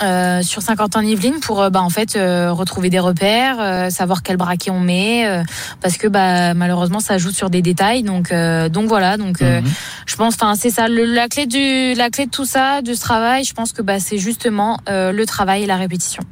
Euh, 0.03 0.43
sur 0.43 0.63
Saint-Quentin-Yvelines 0.63 1.41
pour 1.41 1.63
euh, 1.63 1.71
bah, 1.71 1.83
en 1.83 1.91
fait 1.91 2.17
euh, 2.17 2.53
retrouver 2.53 2.91
des 2.91 2.99
repères, 2.99 3.57
euh, 3.61 3.91
savoir 3.91 4.23
quel 4.23 4.37
braquet 4.37 4.71
on 4.71 4.81
met, 4.81 5.27
euh, 5.27 5.43
parce 5.81 5.97
que 5.97 6.07
bah, 6.09 6.55
malheureusement 6.55 7.01
ça 7.01 7.19
joue 7.19 7.31
sur 7.31 7.51
des 7.51 7.63
détails. 7.63 8.03
Donc 8.03 8.33
euh, 8.33 8.69
donc 8.69 8.87
voilà 8.89 9.17
donc 9.17 9.43
euh, 9.43 9.61
Mhm. 9.61 9.69
je 10.07 10.17
pense, 10.17 10.35
enfin, 10.35 10.55
c'est 10.55 10.71
ça, 10.71 10.89
le- 10.89 11.05
la 11.05 11.29
clé 11.29 11.47
du, 11.47 11.95
la 11.95 12.11
clé 12.11 12.27
de 12.27 12.31
tout 12.31 12.45
ça, 12.45 12.83
de 12.83 12.95
ce 12.95 13.01
travail. 13.01 13.45
Je 13.45 13.55
pense 13.55 13.73
que 13.73 13.83
bah, 13.83 14.01
c'est 14.01 14.19
justement 14.19 14.79
euh, 14.89 15.13
le 15.13 15.25
travail 15.27 15.63
et 15.65 15.67
la 15.67 15.77
répétition. 15.77 16.23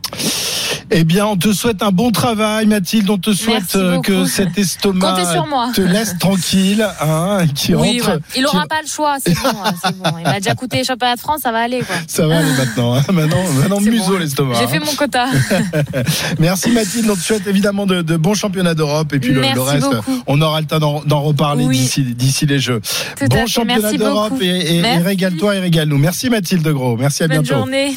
Eh 0.90 1.04
bien, 1.04 1.26
on 1.26 1.36
te 1.36 1.52
souhaite 1.52 1.82
un 1.82 1.90
bon 1.90 2.10
travail, 2.10 2.66
Mathilde. 2.66 3.08
On 3.10 3.18
te 3.18 3.32
souhaite 3.32 3.74
euh, 3.74 4.00
que 4.00 4.26
cet 4.26 4.56
estomac 4.58 5.16
te 5.74 5.80
laisse 5.80 6.16
tranquille, 6.20 6.86
hein, 7.00 7.38
qui 7.54 7.74
Oui, 7.74 8.00
rentre. 8.00 8.14
ouais. 8.16 8.20
il 8.36 8.46
aura 8.46 8.62
qui- 8.62 8.68
pas 8.68 8.82
le 8.82 8.88
choix, 8.88 9.16
c'est 9.24 9.34
bon, 9.42 9.48
hein, 9.64 9.72
c'est 9.82 9.96
bon. 9.96 10.10
Il 10.18 10.24
m'a 10.24 10.38
déjà 10.40 10.54
coûté 10.54 10.76
les 10.78 10.84
championnats 10.84 11.16
de 11.16 11.20
France, 11.20 11.40
ça 11.42 11.52
va 11.52 11.58
aller 11.60 11.80
quoi. 11.80 11.96
Ça 12.06 12.26
va 12.26 12.38
aller 12.38 12.52
maintenant. 12.52 12.94
hein. 12.94 13.02
Maintenant, 13.12 13.42
maintenant 13.60 13.80
museau 13.80 14.12
bon. 14.12 14.18
l'estomac. 14.18 14.54
J'ai 14.58 14.64
hein. 14.64 14.68
fait 14.68 14.78
mon 14.80 14.94
quota. 14.94 15.26
Merci 16.38 16.70
Mathilde. 16.70 17.08
On 17.10 17.14
te 17.14 17.20
souhaite 17.20 17.46
évidemment 17.46 17.86
de, 17.86 18.02
de 18.02 18.16
bons 18.16 18.34
championnats 18.34 18.74
d'Europe 18.74 19.12
et 19.14 19.18
puis 19.18 19.32
le, 19.32 19.40
reste, 19.60 19.88
beaucoup. 19.90 20.22
on 20.26 20.40
aura 20.40 20.60
le 20.60 20.66
temps 20.66 20.78
d'en 21.04 21.20
reparler 21.22 21.64
Oui. 21.64 21.90
d'ici 22.14 22.46
les 22.46 22.58
Jeux. 22.58 22.80
Tout 23.18 23.26
bon 23.28 23.46
championnat 23.46 23.92
d'Europe 23.92 24.34
et, 24.40 24.46
et, 24.46 24.76
et 24.78 24.82
Merci. 24.82 25.02
régale-toi 25.04 25.56
et 25.56 25.60
régale-nous. 25.60 25.98
Merci 25.98 26.30
Mathilde 26.30 26.66
Gros. 26.68 26.96
Merci 26.96 27.22
à 27.24 27.28
Bonne 27.28 27.38
bientôt. 27.40 27.56
journée. 27.56 27.94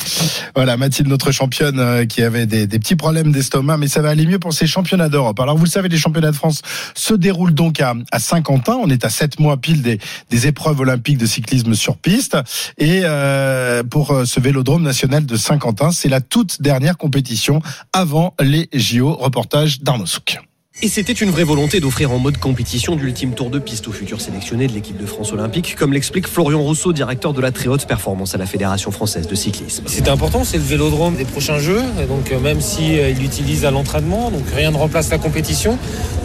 Voilà, 0.55 0.77
Mathilde, 0.77 1.09
notre 1.09 1.31
championne 1.31 1.79
euh, 1.79 2.05
qui 2.05 2.21
avait 2.23 2.45
des, 2.45 2.65
des 2.67 2.76
petits 2.79 2.95
problèmes 2.95 3.31
d'estomac, 3.31 3.77
mais 3.77 3.87
ça 3.87 4.01
va 4.01 4.09
aller 4.09 4.25
mieux 4.25 4.39
pour 4.39 4.53
ces 4.53 4.67
championnats 4.67 5.09
d'Europe. 5.09 5.39
Alors, 5.39 5.57
vous 5.57 5.65
le 5.65 5.69
savez, 5.69 5.89
les 5.89 5.97
championnats 5.97 6.31
de 6.31 6.35
France 6.35 6.61
se 6.95 7.13
déroulent 7.13 7.53
donc 7.53 7.79
à, 7.81 7.93
à 8.11 8.19
Saint-Quentin. 8.19 8.77
On 8.81 8.89
est 8.89 9.05
à 9.05 9.09
sept 9.09 9.39
mois 9.39 9.57
pile 9.57 9.81
des, 9.81 9.99
des 10.29 10.47
épreuves 10.47 10.79
olympiques 10.79 11.17
de 11.17 11.25
cyclisme 11.25 11.73
sur 11.73 11.97
piste. 11.97 12.37
Et 12.77 13.01
euh, 13.03 13.83
pour 13.83 14.11
euh, 14.11 14.25
ce 14.25 14.39
vélodrome 14.39 14.83
national 14.83 15.25
de 15.25 15.35
Saint-Quentin, 15.35 15.91
c'est 15.91 16.09
la 16.09 16.21
toute 16.21 16.61
dernière 16.61 16.97
compétition 16.97 17.61
avant 17.93 18.35
les 18.39 18.69
JO. 18.73 19.13
Reportage 19.13 19.81
d'Arnaud 19.81 20.05
Souk. 20.05 20.39
Et 20.83 20.89
c'était 20.89 21.13
une 21.13 21.31
vraie 21.31 21.43
volonté 21.43 21.79
d'offrir 21.79 22.11
en 22.11 22.19
mode 22.19 22.37
compétition 22.37 22.95
d'ultime 22.95 23.31
tour 23.33 23.49
de 23.49 23.57
piste 23.57 23.87
aux 23.87 23.91
futurs 23.91 24.21
sélectionnés 24.21 24.67
de 24.67 24.73
l'équipe 24.73 24.95
de 24.95 25.07
France 25.07 25.33
olympique, 25.33 25.75
comme 25.75 25.91
l'explique 25.91 26.27
Florian 26.27 26.61
Rousseau, 26.61 26.93
directeur 26.93 27.33
de 27.33 27.41
la 27.41 27.49
très 27.51 27.67
haute 27.67 27.87
performance 27.87 28.35
à 28.35 28.37
la 28.37 28.45
Fédération 28.45 28.91
française 28.91 29.25
de 29.25 29.33
cyclisme. 29.33 29.85
C'était 29.87 30.11
important, 30.11 30.43
c'est 30.43 30.57
le 30.57 30.63
vélodrome 30.63 31.15
des 31.15 31.25
prochains 31.25 31.57
Jeux, 31.57 31.81
et 31.99 32.05
donc 32.05 32.31
euh, 32.31 32.39
même 32.39 32.61
si 32.61 32.99
euh, 32.99 33.09
il 33.09 33.17
l'utilise 33.17 33.65
à 33.65 33.71
l'entraînement, 33.71 34.29
donc 34.29 34.43
rien 34.55 34.69
ne 34.69 34.77
remplace 34.77 35.09
la 35.09 35.17
compétition. 35.17 35.79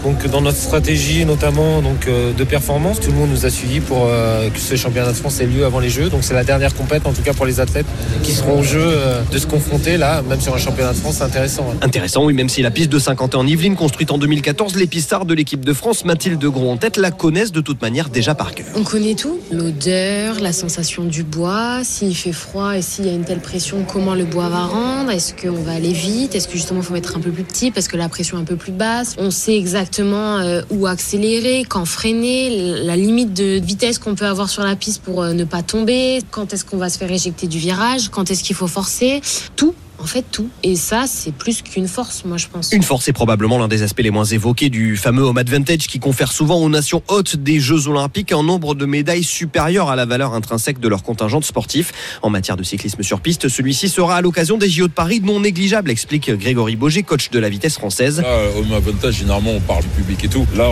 Donc 0.04 0.26
dans 0.26 0.42
notre 0.42 0.58
stratégie 0.58 1.24
notamment 1.24 1.80
donc 1.80 2.06
euh, 2.06 2.34
de 2.34 2.44
performance, 2.44 3.00
tout 3.00 3.10
le 3.10 3.16
monde 3.16 3.30
nous 3.30 3.46
a 3.46 3.50
suivis 3.50 3.80
pour 3.80 4.06
que 4.52 4.58
ce 4.60 4.76
championnat 4.76 5.12
de 5.12 5.16
France 5.16 5.40
ait 5.40 5.46
lieu 5.46 5.64
avant 5.64 5.78
les 5.80 5.88
Jeux. 5.88 6.10
Donc 6.10 6.24
c'est 6.24 6.34
la 6.34 6.44
dernière 6.44 6.74
compète 6.74 7.06
en 7.06 7.12
tout 7.12 7.22
cas 7.22 7.32
pour 7.32 7.46
les 7.46 7.58
athlètes 7.60 7.86
qui 8.22 8.32
seront 8.32 8.58
au 8.60 8.62
jeu 8.62 8.84
de 9.30 9.38
se 9.38 9.46
confronter 9.46 9.96
là, 9.96 10.20
même 10.28 10.40
sur 10.40 10.54
un 10.54 10.58
championnat 10.58 10.92
de 10.92 10.98
France, 10.98 11.16
c'est 11.18 11.24
intéressant. 11.24 11.66
hein. 11.72 11.76
Intéressant, 11.80 12.24
oui, 12.24 12.34
même 12.34 12.50
si 12.50 12.60
la 12.60 12.70
piste 12.70 12.90
de 12.90 12.98
Saint-Quentin 12.98 13.38
en 13.38 13.46
Yvelines, 13.46 13.76
construite 13.76 14.10
en 14.10 14.18
2015, 14.18 14.41
2014, 14.42 14.74
les 14.74 14.88
pistards 14.88 15.24
de 15.24 15.34
l'équipe 15.34 15.64
de 15.64 15.72
France, 15.72 16.04
Mathilde 16.04 16.44
Gros 16.44 16.68
en 16.68 16.76
tête, 16.76 16.96
la 16.96 17.12
connaissent 17.12 17.52
de 17.52 17.60
toute 17.60 17.80
manière 17.80 18.08
déjà 18.08 18.34
par 18.34 18.56
cœur. 18.56 18.66
On 18.74 18.82
connaît 18.82 19.14
tout, 19.14 19.38
l'odeur, 19.52 20.40
la 20.40 20.52
sensation 20.52 21.04
du 21.04 21.22
bois, 21.22 21.84
s'il 21.84 22.16
fait 22.16 22.32
froid 22.32 22.76
et 22.76 22.82
s'il 22.82 23.06
y 23.06 23.08
a 23.08 23.12
une 23.12 23.24
telle 23.24 23.38
pression, 23.38 23.84
comment 23.84 24.16
le 24.16 24.24
bois 24.24 24.48
va 24.48 24.64
rendre, 24.64 25.12
est-ce 25.12 25.32
qu'on 25.32 25.62
va 25.62 25.74
aller 25.74 25.92
vite, 25.92 26.34
est-ce 26.34 26.48
que 26.48 26.54
justement 26.54 26.80
il 26.80 26.86
faut 26.86 26.92
mettre 26.92 27.16
un 27.16 27.20
peu 27.20 27.30
plus 27.30 27.44
petit 27.44 27.70
parce 27.70 27.86
que 27.86 27.96
la 27.96 28.08
pression 28.08 28.36
est 28.36 28.40
un 28.40 28.44
peu 28.44 28.56
plus 28.56 28.72
basse. 28.72 29.14
On 29.16 29.30
sait 29.30 29.56
exactement 29.56 30.38
euh, 30.38 30.62
où 30.70 30.88
accélérer, 30.88 31.64
quand 31.68 31.84
freiner, 31.84 32.82
la 32.82 32.96
limite 32.96 33.32
de 33.34 33.60
vitesse 33.60 34.00
qu'on 34.00 34.16
peut 34.16 34.26
avoir 34.26 34.50
sur 34.50 34.64
la 34.64 34.74
piste 34.74 35.02
pour 35.02 35.22
euh, 35.22 35.34
ne 35.34 35.44
pas 35.44 35.62
tomber, 35.62 36.18
quand 36.32 36.52
est-ce 36.52 36.64
qu'on 36.64 36.78
va 36.78 36.88
se 36.88 36.98
faire 36.98 37.12
éjecter 37.12 37.46
du 37.46 37.58
virage, 37.58 38.08
quand 38.08 38.28
est-ce 38.28 38.42
qu'il 38.42 38.56
faut 38.56 38.66
forcer, 38.66 39.20
tout 39.54 39.72
en 40.02 40.06
fait 40.06 40.24
tout. 40.30 40.48
Et 40.64 40.74
ça, 40.74 41.04
c'est 41.06 41.32
plus 41.32 41.62
qu'une 41.62 41.86
force, 41.86 42.24
moi 42.24 42.36
je 42.36 42.48
pense. 42.48 42.72
Une 42.72 42.82
force 42.82 43.06
est 43.06 43.12
probablement 43.12 43.58
l'un 43.58 43.68
des 43.68 43.82
aspects 43.82 44.00
les 44.00 44.10
moins 44.10 44.24
évoqués 44.24 44.68
du 44.68 44.96
fameux 44.96 45.22
home 45.22 45.38
advantage 45.38 45.86
qui 45.86 46.00
confère 46.00 46.32
souvent 46.32 46.56
aux 46.56 46.68
nations 46.68 47.02
hautes 47.08 47.36
des 47.36 47.60
Jeux 47.60 47.86
Olympiques 47.86 48.32
un 48.32 48.42
nombre 48.42 48.74
de 48.74 48.84
médailles 48.84 49.22
supérieur 49.22 49.90
à 49.90 49.96
la 49.96 50.04
valeur 50.04 50.34
intrinsèque 50.34 50.80
de 50.80 50.88
leur 50.88 51.04
contingent 51.04 51.40
sportif. 51.42 51.92
En 52.22 52.30
matière 52.30 52.56
de 52.56 52.64
cyclisme 52.64 53.02
sur 53.02 53.20
piste, 53.20 53.48
celui-ci 53.48 53.88
sera 53.88 54.16
à 54.16 54.20
l'occasion 54.20 54.58
des 54.58 54.68
JO 54.68 54.88
de 54.88 54.92
Paris 54.92 55.20
non 55.20 55.40
négligeable, 55.40 55.90
explique 55.90 56.30
Grégory 56.30 56.74
Boger, 56.74 57.04
coach 57.04 57.30
de 57.30 57.38
la 57.38 57.48
vitesse 57.48 57.74
française. 57.74 58.20
Là, 58.20 58.38
home 58.58 58.72
advantage, 58.72 59.14
généralement, 59.14 59.52
on 59.52 59.60
parle 59.60 59.82
du 59.82 59.88
public 59.90 60.24
et 60.24 60.28
tout. 60.28 60.46
Là, 60.56 60.68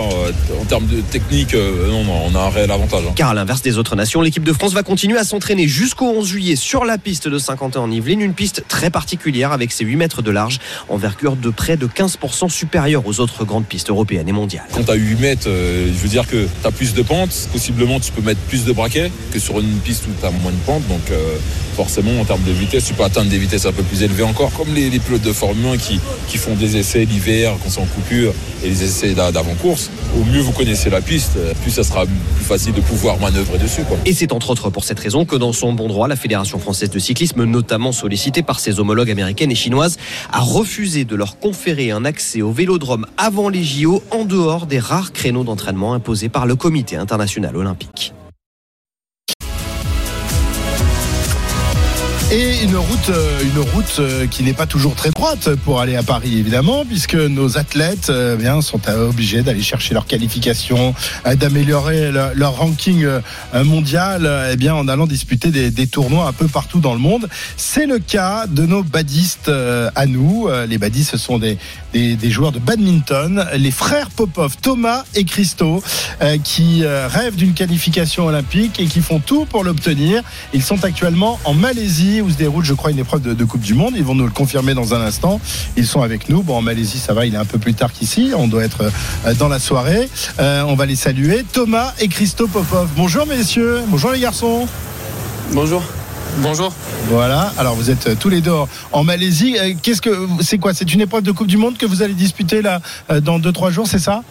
en 0.60 0.64
termes 0.64 0.86
de 0.86 1.00
technique, 1.02 1.54
euh, 1.54 1.88
non, 1.88 2.04
on 2.26 2.34
a 2.34 2.40
un 2.40 2.50
réel 2.50 2.70
avantage. 2.70 3.04
Hein. 3.08 3.12
Car 3.14 3.30
à 3.30 3.34
l'inverse 3.34 3.62
des 3.62 3.78
autres 3.78 3.94
nations, 3.94 4.22
l'équipe 4.22 4.42
de 4.42 4.52
France 4.52 4.72
va 4.72 4.82
continuer 4.82 5.18
à 5.18 5.24
s'entraîner 5.24 5.68
jusqu'au 5.68 6.06
11 6.06 6.26
juillet 6.26 6.56
sur 6.56 6.84
la 6.84 6.98
piste 6.98 7.28
de 7.28 7.38
Saint-Quentin 7.38 7.80
en 7.80 7.90
Yvelines, 7.90 8.20
une 8.20 8.34
piste 8.34 8.64
très 8.66 8.90
particulière 8.90 9.19
avec 9.52 9.72
ses 9.72 9.84
8 9.84 9.96
mètres 9.96 10.22
de 10.22 10.30
large, 10.30 10.58
envergure 10.88 11.36
de 11.36 11.50
près 11.50 11.76
de 11.76 11.86
15% 11.86 12.48
supérieure 12.48 13.06
aux 13.06 13.20
autres 13.20 13.44
grandes 13.44 13.66
pistes 13.66 13.90
européennes 13.90 14.28
et 14.28 14.32
mondiales. 14.32 14.66
Quand 14.72 14.84
tu 14.84 14.90
as 14.90 14.94
8 14.94 15.20
mètres, 15.20 15.48
euh, 15.48 15.86
je 15.86 15.98
veux 15.98 16.08
dire 16.08 16.26
que 16.26 16.46
tu 16.46 16.66
as 16.66 16.70
plus 16.70 16.94
de 16.94 17.02
pente, 17.02 17.30
possiblement 17.52 18.00
tu 18.00 18.12
peux 18.12 18.22
mettre 18.22 18.40
plus 18.40 18.64
de 18.64 18.72
braquets 18.72 19.10
que 19.32 19.38
sur 19.38 19.60
une 19.60 19.78
piste 19.78 20.04
où 20.06 20.10
tu 20.18 20.26
as 20.26 20.30
moins 20.30 20.52
de 20.52 20.56
pente, 20.66 20.86
donc 20.88 21.10
euh, 21.10 21.36
forcément 21.76 22.20
en 22.20 22.24
termes 22.24 22.42
de 22.42 22.52
vitesse, 22.52 22.84
tu 22.86 22.94
peux 22.94 23.04
atteindre 23.04 23.30
des 23.30 23.38
vitesses 23.38 23.66
un 23.66 23.72
peu 23.72 23.82
plus 23.82 24.02
élevées 24.02 24.24
encore, 24.24 24.52
comme 24.52 24.74
les, 24.74 24.90
pilotes 24.98 25.22
de 25.22 25.32
Formule 25.32 25.74
1 25.74 25.76
qui, 25.78 26.00
qui 26.28 26.36
font 26.36 26.54
des 26.54 26.76
essais 26.76 27.04
l'hiver 27.04 27.54
quand 27.62 27.70
c'est 27.70 27.80
en 27.80 27.86
coupure 27.86 28.32
et 28.62 28.68
les 28.68 28.84
essais 28.84 29.14
d'avant-course. 29.14 29.90
Au 30.18 30.24
mieux 30.24 30.40
vous 30.40 30.52
connaissez 30.52 30.90
la 30.90 31.00
piste, 31.00 31.38
plus 31.62 31.70
ça 31.70 31.84
sera 31.84 32.04
plus 32.04 32.44
facile 32.44 32.72
de 32.74 32.80
pouvoir 32.80 33.18
manœuvrer 33.18 33.58
dessus. 33.58 33.82
Quoi. 33.82 33.96
Et 34.04 34.12
c'est 34.12 34.32
entre 34.32 34.50
autres 34.50 34.70
pour 34.70 34.84
cette 34.84 34.98
raison 34.98 35.24
que 35.24 35.36
dans 35.36 35.52
son 35.52 35.72
bon 35.72 35.88
droit, 35.88 36.08
la 36.08 36.16
Fédération 36.16 36.58
française 36.58 36.90
de 36.90 36.98
cyclisme, 36.98 37.44
notamment 37.44 37.92
sollicitée 37.92 38.42
par 38.42 38.60
ses 38.60 38.80
homologues 38.80 39.09
américaines 39.10 39.50
et 39.50 39.56
chinoises, 39.56 39.98
a 40.32 40.40
refusé 40.40 41.04
de 41.04 41.16
leur 41.16 41.38
conférer 41.38 41.90
un 41.90 42.04
accès 42.04 42.42
au 42.42 42.52
vélodrome 42.52 43.06
avant 43.16 43.48
les 43.48 43.64
JO 43.64 44.02
en 44.10 44.24
dehors 44.24 44.66
des 44.66 44.78
rares 44.78 45.12
créneaux 45.12 45.44
d'entraînement 45.44 45.94
imposés 45.94 46.28
par 46.28 46.46
le 46.46 46.56
comité 46.56 46.96
international 46.96 47.56
olympique. 47.56 48.12
Et 52.32 52.62
une 52.62 52.76
route, 52.76 53.08
euh, 53.08 53.42
une 53.42 53.58
route 53.58 53.96
euh, 53.98 54.28
qui 54.28 54.44
n'est 54.44 54.52
pas 54.52 54.66
toujours 54.66 54.94
très 54.94 55.10
droite 55.10 55.52
pour 55.64 55.80
aller 55.80 55.96
à 55.96 56.04
Paris, 56.04 56.38
évidemment, 56.38 56.84
puisque 56.84 57.16
nos 57.16 57.58
athlètes 57.58 58.08
euh, 58.08 58.36
eh 58.38 58.40
bien, 58.40 58.60
sont 58.60 58.80
obligés 58.88 59.42
d'aller 59.42 59.62
chercher 59.62 59.94
leur 59.94 60.06
qualification, 60.06 60.94
d'améliorer 61.34 62.12
leur, 62.12 62.56
ranking 62.56 63.04
mondial 63.64 64.48
eh 64.52 64.56
bien, 64.56 64.74
en 64.74 64.86
allant 64.86 65.08
disputer 65.08 65.50
des, 65.50 65.86
tournois 65.88 66.28
un 66.28 66.32
peu 66.32 66.46
partout 66.46 66.78
dans 66.78 66.92
le 66.92 67.00
monde. 67.00 67.28
C'est 67.56 67.86
le 67.86 67.98
cas 67.98 68.46
de 68.46 68.64
nos 68.64 68.84
badistes 68.84 69.48
à 69.48 70.06
nous. 70.06 70.48
Les 70.68 70.78
badistes, 70.78 71.12
ce 71.12 71.16
sont 71.16 71.38
des, 71.38 71.58
des, 71.92 72.30
joueurs 72.30 72.52
de 72.52 72.58
badminton, 72.58 73.46
les 73.56 73.70
frères 73.70 74.10
Popov, 74.10 74.56
Thomas 74.60 75.04
et 75.14 75.24
Christo, 75.24 75.82
qui 76.44 76.84
rêvent 76.84 77.36
d'une 77.36 77.54
qualification 77.54 78.26
olympique 78.26 78.78
et 78.80 78.86
qui 78.86 79.00
font 79.00 79.20
tout 79.20 79.46
pour 79.46 79.64
l'obtenir. 79.64 80.22
Ils 80.52 80.62
sont 80.62 80.84
actuellement 80.84 81.38
en 81.44 81.54
Malaisie 81.54 82.19
où 82.22 82.30
se 82.30 82.36
déroule, 82.36 82.64
je 82.64 82.74
crois, 82.74 82.90
une 82.90 82.98
épreuve 82.98 83.22
de, 83.22 83.44
Coupe 83.44 83.60
du 83.60 83.74
Monde. 83.74 83.94
Ils 83.96 84.04
vont 84.04 84.14
nous 84.14 84.24
le 84.24 84.30
confirmer 84.30 84.74
dans 84.74 84.94
un 84.94 85.00
instant. 85.00 85.40
Ils 85.76 85.86
sont 85.86 86.02
avec 86.02 86.28
nous. 86.28 86.42
Bon, 86.42 86.56
en 86.56 86.62
Malaisie, 86.62 86.98
ça 86.98 87.14
va, 87.14 87.26
il 87.26 87.34
est 87.34 87.38
un 87.38 87.44
peu 87.44 87.58
plus 87.58 87.74
tard 87.74 87.92
qu'ici. 87.92 88.32
On 88.36 88.48
doit 88.48 88.64
être 88.64 88.90
euh, 89.26 89.34
dans 89.34 89.48
la 89.48 89.58
soirée. 89.58 90.08
Euh, 90.38 90.62
on 90.66 90.74
va 90.74 90.86
les 90.86 90.96
saluer. 90.96 91.44
Thomas 91.52 91.94
et 91.98 92.08
Christo 92.08 92.46
Popov. 92.46 92.88
Bonjour, 92.96 93.26
messieurs. 93.26 93.80
Bonjour, 93.88 94.12
les 94.12 94.20
garçons. 94.20 94.66
Bonjour. 95.52 95.82
Bonjour. 96.38 96.72
Voilà. 97.08 97.52
Alors 97.58 97.74
vous 97.74 97.90
êtes 97.90 98.06
euh, 98.06 98.14
tous 98.18 98.28
les 98.28 98.40
deux 98.40 98.52
en 98.92 99.04
Malaisie. 99.04 99.56
Qu'est-ce 99.82 100.00
que 100.00 100.28
c'est 100.40 100.58
quoi? 100.58 100.74
C'est 100.74 100.92
une 100.94 101.00
épreuve 101.00 101.22
de 101.22 101.32
Coupe 101.32 101.48
du 101.48 101.56
Monde 101.56 101.76
que 101.76 101.86
vous 101.86 102.02
allez 102.02 102.14
disputer 102.14 102.62
là 102.62 102.80
dans 103.22 103.40
2-3 103.40 103.72
jours, 103.72 103.86
c'est 103.88 103.98
ça? 103.98 104.22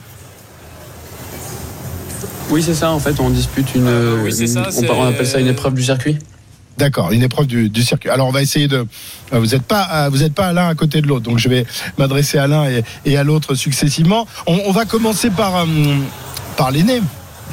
Oui, 2.49 2.63
c'est 2.63 2.73
ça. 2.73 2.91
En 2.91 2.99
fait, 2.99 3.19
on 3.19 3.29
dispute 3.29 3.75
une. 3.75 3.87
on 3.87 5.05
appelle 5.05 5.27
ça 5.27 5.39
une 5.39 5.47
épreuve 5.47 5.73
du 5.73 5.83
circuit. 5.83 6.17
D'accord, 6.79 7.11
une 7.11 7.23
épreuve 7.23 7.45
du, 7.45 7.83
circuit. 7.83 8.09
Alors 8.09 8.29
on 8.29 8.31
va 8.31 8.41
essayer 8.41 8.69
de. 8.69 8.87
Euh, 9.33 9.39
vous 9.39 9.47
n'êtes 9.47 9.63
pas, 9.63 9.89
euh, 9.91 10.09
vous 10.09 10.23
êtes 10.23 10.33
pas 10.33 10.53
l'un 10.53 10.69
à 10.69 10.75
côté 10.75 11.01
de 11.01 11.07
l'autre, 11.07 11.25
donc 11.25 11.37
je 11.37 11.49
vais 11.49 11.65
m'adresser 11.97 12.37
à 12.37 12.47
l'un 12.47 12.63
et, 13.05 13.17
à 13.17 13.23
l'autre 13.25 13.53
successivement. 13.53 14.25
On, 14.47 14.71
va 14.71 14.85
commencer 14.85 15.29
par 15.29 15.57
euh, 15.57 15.65
par 16.55 16.71
l'aîné, 16.71 17.01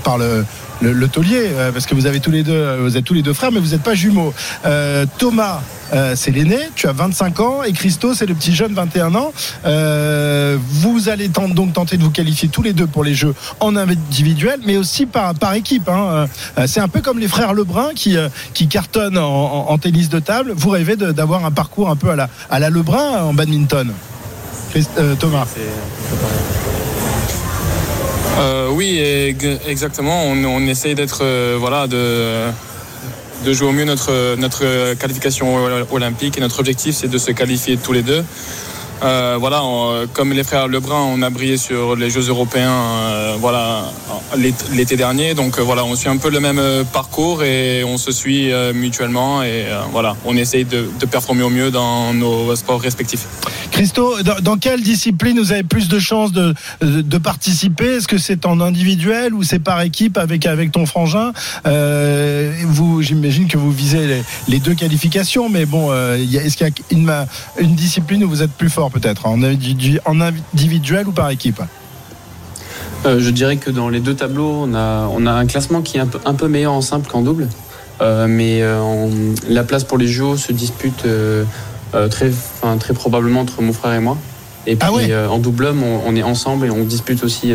par 0.05 0.17
le, 0.17 0.45
le, 0.81 1.09
taulier, 1.09 1.49
euh, 1.53 1.73
parce 1.73 1.87
que 1.87 1.95
vous 1.95 2.07
avez 2.07 2.21
tous 2.21 2.31
les 2.31 2.43
deux, 2.43 2.53
euh, 2.53 2.79
vous 2.81 2.97
êtes 2.97 3.05
tous 3.05 3.15
les 3.15 3.23
deux 3.23 3.33
frères, 3.33 3.53
mais 3.53 3.61
vous 3.61 3.71
n'êtes 3.71 3.83
pas 3.83 3.95
jumeaux. 3.95 4.33
Euh, 4.65 5.07
Thomas, 5.19 5.61
c'est 6.17 6.33
l'aîné, 6.33 6.59
tu 6.75 6.89
as 6.89 6.93
25 6.93 7.41
ans, 7.41 7.63
et 7.63 7.73
Christo, 7.73 8.13
c'est 8.13 8.27
le 8.27 8.35
petit 8.35 8.55
jeune, 8.55 8.75
21 8.75 9.15
ans. 9.15 9.33
vous 9.63 11.09
allez 11.09 11.29
donc 11.29 11.73
tenter 11.73 11.97
de 11.97 12.03
vous 12.03 12.11
qualifier 12.11 12.49
tous 12.49 12.63
les 12.63 12.73
deux 12.73 12.89
pour 12.89 13.05
les 13.05 13.15
Jeux 13.15 13.35
en 13.61 13.77
individuel, 13.77 14.59
mais 14.67 14.77
aussi 14.77 15.07
par, 15.07 15.35
par 15.35 15.55
équipe. 15.55 15.89
Hein. 15.89 16.27
C'est 16.67 16.81
un 16.81 16.89
peu 16.89 17.03
comme 17.03 17.21
les 17.21 17.29
frères 17.29 17.55
Lebrun 17.55 17.91
qui, 17.95 18.17
qui 18.53 18.67
cartonnent 18.67 19.19
en, 19.19 19.79
tennis 19.79 20.09
de 20.09 20.19
table. 20.19 20.55
Vous 20.57 20.71
rêvez 20.71 20.97
d'avoir 20.97 21.45
un 21.45 21.53
parcours 21.53 21.89
un 21.89 21.97
peu 21.97 22.11
à 22.11 22.17
la, 22.17 22.29
à 22.51 22.59
la 22.59 22.69
Lebrun 22.69 23.23
en 23.23 23.33
badminton? 23.33 23.93
Thomas. 25.21 25.47
Euh, 28.39 28.69
oui, 28.71 28.99
exactement. 29.67 30.25
On, 30.25 30.67
essaye 30.67 30.95
d'être, 30.95 31.21
euh, 31.23 31.57
voilà, 31.59 31.87
de, 31.87 32.51
de 33.45 33.53
jouer 33.53 33.69
au 33.69 33.73
mieux 33.73 33.85
notre, 33.85 34.37
notre 34.37 34.95
qualification 34.95 35.57
olympique. 35.91 36.37
Et 36.39 36.41
notre 36.41 36.61
objectif, 36.61 36.95
c'est 36.97 37.09
de 37.09 37.19
se 37.19 37.31
qualifier 37.31 37.77
tous 37.77 37.93
les 37.93 38.03
deux. 38.03 38.25
Euh, 39.03 39.37
voilà, 39.39 39.63
comme 40.13 40.33
les 40.33 40.45
frères 40.45 40.69
Lebrun, 40.69 41.01
on 41.01 41.23
a 41.23 41.31
brillé 41.31 41.57
sur 41.57 41.97
les 41.97 42.11
Jeux 42.11 42.29
européens 42.29 42.73
euh, 42.73 43.37
voilà, 43.39 43.85
l'été 44.73 44.97
dernier. 44.97 45.35
Donc 45.35 45.59
euh, 45.59 45.63
voilà, 45.63 45.85
on 45.85 45.95
suit 45.97 46.09
un 46.09 46.17
peu 46.17 46.31
le 46.31 46.41
même 46.41 46.61
parcours 46.93 47.43
et 47.43 47.85
on 47.85 47.99
se 47.99 48.13
suit 48.13 48.51
mutuellement. 48.75 49.43
Et 49.43 49.67
voilà, 49.93 50.17
on 50.25 50.37
essaye 50.37 50.65
de, 50.65 50.89
performer 51.11 51.43
au 51.43 51.51
mieux 51.51 51.71
dans 51.71 52.13
nos 52.15 52.55
sports 52.57 52.81
respectifs. 52.81 53.27
Christo, 53.71 54.23
dans, 54.23 54.57
quelle 54.57 54.83
discipline 54.83 55.39
vous 55.39 55.53
avez 55.53 55.63
plus 55.63 55.89
de 55.89 55.99
chances 55.99 56.33
de, 56.33 56.55
participer? 57.19 57.97
Est-ce 57.97 58.09
que 58.09 58.19
c'est 58.19 58.47
en 58.47 58.61
individuel 58.61 59.35
ou 59.35 59.43
c'est 59.43 59.59
par 59.59 59.81
équipe 59.83 60.19
avec, 60.19 60.47
avec 60.47 60.73
ton 60.73 60.87
frangin? 60.87 61.33
J'imagine 63.07 63.47
que 63.47 63.57
vous 63.57 63.71
visez 63.71 64.23
les, 64.49 64.59
deux 64.59 64.75
qualifications, 64.75 65.49
mais 65.49 65.65
bon, 65.65 65.93
est-ce 65.95 66.57
qu'il 66.57 66.67
y 66.67 66.71
a 66.71 67.63
une, 67.63 67.75
discipline 67.75 68.25
où 68.25 68.29
vous 68.29 68.43
êtes 68.43 68.53
plus 68.53 68.71
fort 68.71 68.91
peut-être, 68.91 69.27
en 69.27 69.43
individuel 69.43 71.07
ou 71.09 71.13
par 71.13 71.31
équipe? 71.31 71.63
Euh, 73.07 73.21
Je 73.21 73.31
dirais 73.31 73.57
que 73.57 73.71
dans 73.71 73.89
les 73.89 74.01
deux 74.01 74.15
tableaux, 74.15 74.67
on 74.67 74.75
a, 74.75 75.33
un 75.33 75.47
classement 75.47 75.83
qui 75.83 75.99
est 75.99 76.01
un 76.01 76.35
peu, 76.35 76.49
meilleur 76.49 76.73
en 76.73 76.81
simple 76.81 77.09
qu'en 77.09 77.23
double. 77.23 77.49
Euh, 78.01 78.27
mais 78.29 78.61
euh, 78.61 79.09
la 79.49 79.65
place 79.65 79.85
pour 79.85 79.97
les 79.97 80.07
JO 80.07 80.37
se 80.37 80.53
dispute 80.53 81.07
très 82.11 82.95
probablement 82.95 83.41
entre 83.41 83.63
mon 83.63 83.73
frère 83.73 83.95
et 83.95 84.01
moi. 84.01 84.17
Et 84.67 84.77
ah 84.81 84.91
puis 84.93 85.15
en 85.15 85.39
double 85.39 85.67
homme, 85.67 85.83
on, 85.83 86.17
est 86.17 86.23
ensemble 86.23 86.67
et 86.67 86.71
on 86.71 86.85
dispute 86.85 87.23
aussi 87.23 87.53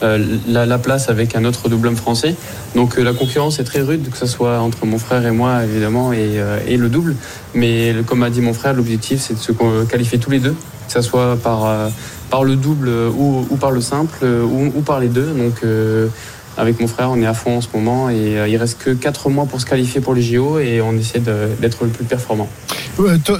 la, 0.00 0.78
place 0.78 1.08
avec 1.08 1.34
un 1.34 1.44
autre 1.44 1.68
double 1.68 1.88
homme 1.88 1.96
français. 1.96 2.36
Donc 2.74 2.96
la 2.96 3.12
concurrence 3.12 3.58
est 3.58 3.64
très 3.64 3.80
rude, 3.80 4.08
que 4.10 4.16
ce 4.16 4.26
soit 4.26 4.60
entre 4.60 4.86
mon 4.86 4.98
frère 4.98 5.26
et 5.26 5.32
moi 5.32 5.64
évidemment 5.64 6.12
et, 6.12 6.40
et 6.66 6.76
le 6.76 6.88
double. 6.88 7.16
Mais 7.54 7.94
comme 8.06 8.22
a 8.22 8.30
dit 8.30 8.40
mon 8.40 8.54
frère, 8.54 8.74
l'objectif 8.74 9.20
c'est 9.20 9.34
de 9.34 9.38
se 9.38 9.52
qualifier 9.84 10.18
tous 10.18 10.30
les 10.30 10.40
deux 10.40 10.54
que 10.86 10.92
ce 10.92 11.00
soit 11.00 11.36
par, 11.36 11.66
euh, 11.66 11.88
par 12.30 12.44
le 12.44 12.56
double 12.56 12.88
ou, 12.88 13.46
ou, 13.48 13.56
par 13.56 13.70
le 13.70 13.80
simple 13.80 14.18
euh, 14.22 14.42
ou, 14.42 14.72
ou, 14.76 14.82
par 14.82 15.00
les 15.00 15.08
deux. 15.08 15.32
Donc 15.32 15.54
euh, 15.64 16.08
avec 16.56 16.80
mon 16.80 16.86
frère, 16.86 17.10
on 17.10 17.20
est 17.20 17.26
à 17.26 17.34
fond 17.34 17.58
en 17.58 17.60
ce 17.60 17.68
moment 17.74 18.10
et 18.10 18.44
il 18.48 18.56
reste 18.56 18.78
que 18.78 18.90
4 18.90 19.30
mois 19.30 19.46
pour 19.46 19.60
se 19.60 19.66
qualifier 19.66 20.00
pour 20.00 20.14
les 20.14 20.22
JO 20.22 20.58
et 20.58 20.80
on 20.80 20.92
essaie 20.96 21.20
d'être 21.20 21.84
le 21.84 21.90
plus 21.90 22.04
performant. 22.04 22.48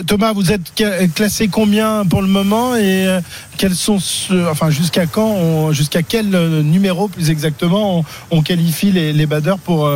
Thomas, 0.06 0.32
vous 0.32 0.50
êtes 0.52 0.72
classé 1.14 1.48
combien 1.48 2.04
pour 2.04 2.22
le 2.22 2.28
moment 2.28 2.76
et 2.76 3.06
quels 3.56 3.74
sont, 3.74 3.98
enfin 4.50 4.70
jusqu'à 4.70 5.06
quand, 5.06 5.72
jusqu'à 5.72 6.02
quel 6.02 6.26
numéro 6.62 7.08
plus 7.08 7.30
exactement 7.30 8.04
on, 8.30 8.42
qualifie 8.42 8.92
les, 8.92 9.12
les 9.12 9.26
pour 9.64 9.90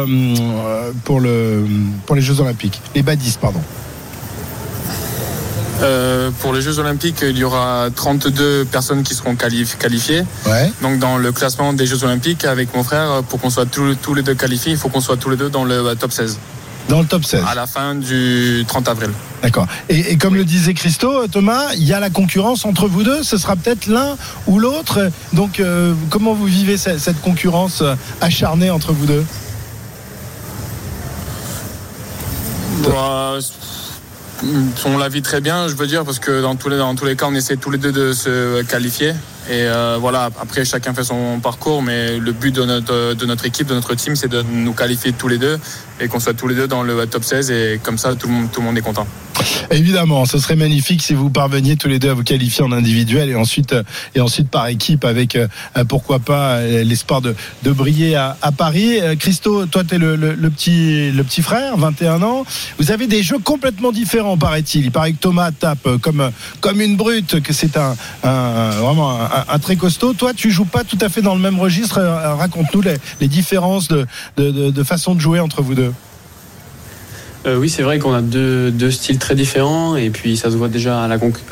pour 1.04 1.20
le 1.20 1.64
pour 2.06 2.16
les 2.16 2.22
Jeux 2.22 2.40
Olympiques, 2.40 2.80
les 2.94 3.02
badistes 3.02 3.40
pardon. 3.40 3.60
Euh, 5.80 6.30
pour 6.40 6.52
les 6.52 6.60
Jeux 6.60 6.78
Olympiques, 6.80 7.18
il 7.22 7.38
y 7.38 7.44
aura 7.44 7.88
32 7.94 8.64
personnes 8.64 9.02
qui 9.04 9.14
seront 9.14 9.34
qualif- 9.34 9.76
qualifiées. 9.78 10.24
Ouais. 10.46 10.72
Donc 10.82 10.98
dans 10.98 11.18
le 11.18 11.30
classement 11.30 11.72
des 11.72 11.86
Jeux 11.86 12.02
Olympiques, 12.04 12.44
avec 12.44 12.74
mon 12.74 12.82
frère, 12.82 13.22
pour 13.28 13.40
qu'on 13.40 13.50
soit 13.50 13.66
tous, 13.66 13.94
tous 13.94 14.14
les 14.14 14.22
deux 14.22 14.34
qualifiés, 14.34 14.72
il 14.72 14.78
faut 14.78 14.88
qu'on 14.88 15.00
soit 15.00 15.16
tous 15.16 15.30
les 15.30 15.36
deux 15.36 15.50
dans 15.50 15.64
le 15.64 15.74
euh, 15.74 15.94
top 15.94 16.10
16 16.12 16.36
Dans 16.88 17.00
le 17.00 17.06
top 17.06 17.24
16. 17.24 17.44
à 17.48 17.54
la 17.54 17.66
fin 17.68 17.94
du 17.94 18.64
30 18.66 18.88
avril. 18.88 19.10
D'accord. 19.40 19.68
Et, 19.88 20.12
et 20.12 20.16
comme 20.18 20.34
le 20.34 20.44
disait 20.44 20.74
Christo, 20.74 21.28
Thomas, 21.28 21.66
il 21.76 21.84
y 21.84 21.92
a 21.92 22.00
la 22.00 22.10
concurrence 22.10 22.64
entre 22.64 22.88
vous 22.88 23.04
deux. 23.04 23.22
Ce 23.22 23.36
sera 23.36 23.54
peut-être 23.54 23.86
l'un 23.86 24.16
ou 24.48 24.58
l'autre. 24.58 25.10
Donc, 25.32 25.60
euh, 25.60 25.94
comment 26.10 26.34
vous 26.34 26.46
vivez 26.46 26.76
cette, 26.76 26.98
cette 26.98 27.20
concurrence 27.20 27.82
euh, 27.82 27.94
acharnée 28.20 28.70
entre 28.70 28.92
vous 28.92 29.06
deux? 29.06 29.24
Bah, 32.84 33.34
on 34.84 34.98
la 34.98 35.08
vit 35.08 35.22
très 35.22 35.40
bien, 35.40 35.68
je 35.68 35.74
veux 35.74 35.86
dire, 35.86 36.04
parce 36.04 36.18
que 36.18 36.42
dans 36.42 36.56
tous 36.56 36.68
les, 36.68 36.76
dans 36.76 36.94
cas, 36.94 37.26
on 37.28 37.34
essaie 37.34 37.56
tous 37.56 37.70
les 37.70 37.78
deux 37.78 37.92
de 37.92 38.12
se 38.12 38.62
qualifier. 38.62 39.10
Et 39.50 39.62
euh, 39.62 39.96
voilà, 39.98 40.30
après, 40.40 40.64
chacun 40.64 40.92
fait 40.92 41.04
son 41.04 41.40
parcours, 41.40 41.82
mais 41.82 42.18
le 42.18 42.32
but 42.32 42.54
de 42.54 42.64
notre, 42.64 43.46
équipe, 43.46 43.66
de 43.66 43.74
notre 43.74 43.94
team, 43.94 44.14
c'est 44.14 44.28
de 44.28 44.42
nous 44.42 44.74
qualifier 44.74 45.12
tous 45.12 45.28
les 45.28 45.38
deux 45.38 45.58
et 46.00 46.08
qu'on 46.08 46.20
soit 46.20 46.34
tous 46.34 46.48
les 46.48 46.54
deux 46.54 46.68
dans 46.68 46.82
le 46.82 47.06
top 47.06 47.24
16. 47.24 47.50
Et 47.50 47.80
comme 47.82 47.98
ça, 47.98 48.14
tout 48.14 48.28
le 48.28 48.62
monde 48.62 48.76
est 48.78 48.82
content. 48.82 49.06
Évidemment, 49.70 50.24
ce 50.24 50.38
serait 50.38 50.56
magnifique 50.56 51.02
si 51.02 51.14
vous 51.14 51.30
parveniez 51.30 51.76
tous 51.76 51.88
les 51.88 51.98
deux 51.98 52.10
à 52.10 52.14
vous 52.14 52.22
qualifier 52.24 52.64
en 52.64 52.72
individuel 52.72 53.28
et 53.30 53.34
ensuite 53.34 53.72
euh, 53.72 53.82
et 54.14 54.20
ensuite 54.20 54.48
par 54.50 54.66
équipe 54.68 55.04
avec 55.04 55.36
euh, 55.36 55.46
euh, 55.76 55.84
pourquoi 55.84 56.18
pas 56.18 56.60
l'espoir 56.62 57.20
de, 57.20 57.34
de 57.62 57.70
briller 57.72 58.14
à, 58.16 58.36
à 58.42 58.52
Paris. 58.52 58.98
Christo, 59.18 59.66
toi 59.66 59.82
tu 59.84 59.94
es 59.94 59.98
le, 59.98 60.16
le- 60.16 60.34
le 60.34 60.50
petit 60.50 61.10
le 61.10 61.22
petit 61.24 61.42
frère, 61.42 61.76
21 61.76 62.22
ans. 62.22 62.44
Vous 62.78 62.90
avez 62.90 63.06
des 63.06 63.22
jeux 63.22 63.38
complètement 63.38 63.92
différents 63.92 64.36
paraît-il. 64.38 64.84
Il 64.86 64.90
paraît 64.90 65.12
que 65.12 65.18
Thomas 65.18 65.50
tape 65.52 65.96
comme 66.00 66.30
comme 66.60 66.80
une 66.80 66.96
brute, 66.96 67.40
que 67.42 67.52
c'est 67.52 67.76
un, 67.76 67.96
un- 68.24 68.70
vraiment 68.70 69.20
un, 69.20 69.44
un 69.48 69.58
très 69.58 69.76
costaud. 69.76 70.12
Toi, 70.14 70.32
tu 70.34 70.50
joues 70.50 70.64
pas 70.64 70.84
tout 70.84 70.98
à 71.00 71.08
fait 71.08 71.22
dans 71.22 71.34
le 71.34 71.40
même 71.40 71.58
registre. 71.58 72.00
Raconte-nous 72.00 72.82
les, 72.82 72.94
les 73.20 73.28
différences 73.28 73.88
de, 73.88 74.06
de- 74.36 74.70
de 74.70 74.82
façon 74.82 75.14
de 75.14 75.20
jouer 75.20 75.40
entre 75.40 75.62
vous 75.62 75.74
deux. 75.74 75.92
Euh, 77.46 77.56
oui, 77.56 77.68
c'est 77.68 77.82
vrai 77.82 77.98
qu'on 77.98 78.12
a 78.12 78.20
deux, 78.20 78.90
styles 78.90 79.18
très 79.18 79.34
différents 79.34 79.96
et 79.96 80.10
puis 80.10 80.36
ça 80.36 80.50
se 80.50 80.56
voit 80.56 80.68
déjà 80.68 81.02
à 81.02 81.08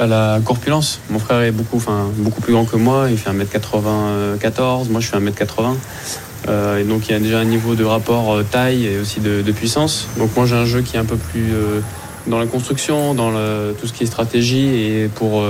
la, 0.06 0.40
corpulence. 0.44 1.00
Mon 1.10 1.18
frère 1.18 1.42
est 1.42 1.52
beaucoup, 1.52 1.80
beaucoup 2.18 2.40
plus 2.40 2.52
grand 2.52 2.64
que 2.64 2.76
moi, 2.76 3.06
il 3.10 3.18
fait 3.18 3.30
1m94, 3.30 4.90
moi 4.90 5.00
je 5.00 5.06
fais 5.06 5.18
1m80. 5.18 5.76
Euh, 6.48 6.78
et 6.78 6.84
donc 6.84 7.08
il 7.08 7.12
y 7.12 7.14
a 7.14 7.18
déjà 7.18 7.38
un 7.38 7.44
niveau 7.44 7.74
de 7.74 7.84
rapport 7.84 8.34
euh, 8.34 8.44
taille 8.44 8.86
et 8.86 8.98
aussi 8.98 9.20
de, 9.20 9.52
puissance. 9.52 10.08
Donc 10.18 10.34
moi 10.36 10.46
j'ai 10.46 10.56
un 10.56 10.66
jeu 10.66 10.82
qui 10.82 10.96
est 10.96 11.00
un 11.00 11.04
peu 11.04 11.16
plus 11.16 11.52
dans 12.26 12.38
la 12.38 12.46
construction, 12.46 13.14
dans 13.14 13.30
tout 13.80 13.86
ce 13.86 13.92
qui 13.92 14.02
est 14.02 14.06
stratégie 14.06 14.66
et 14.66 15.08
pour 15.14 15.44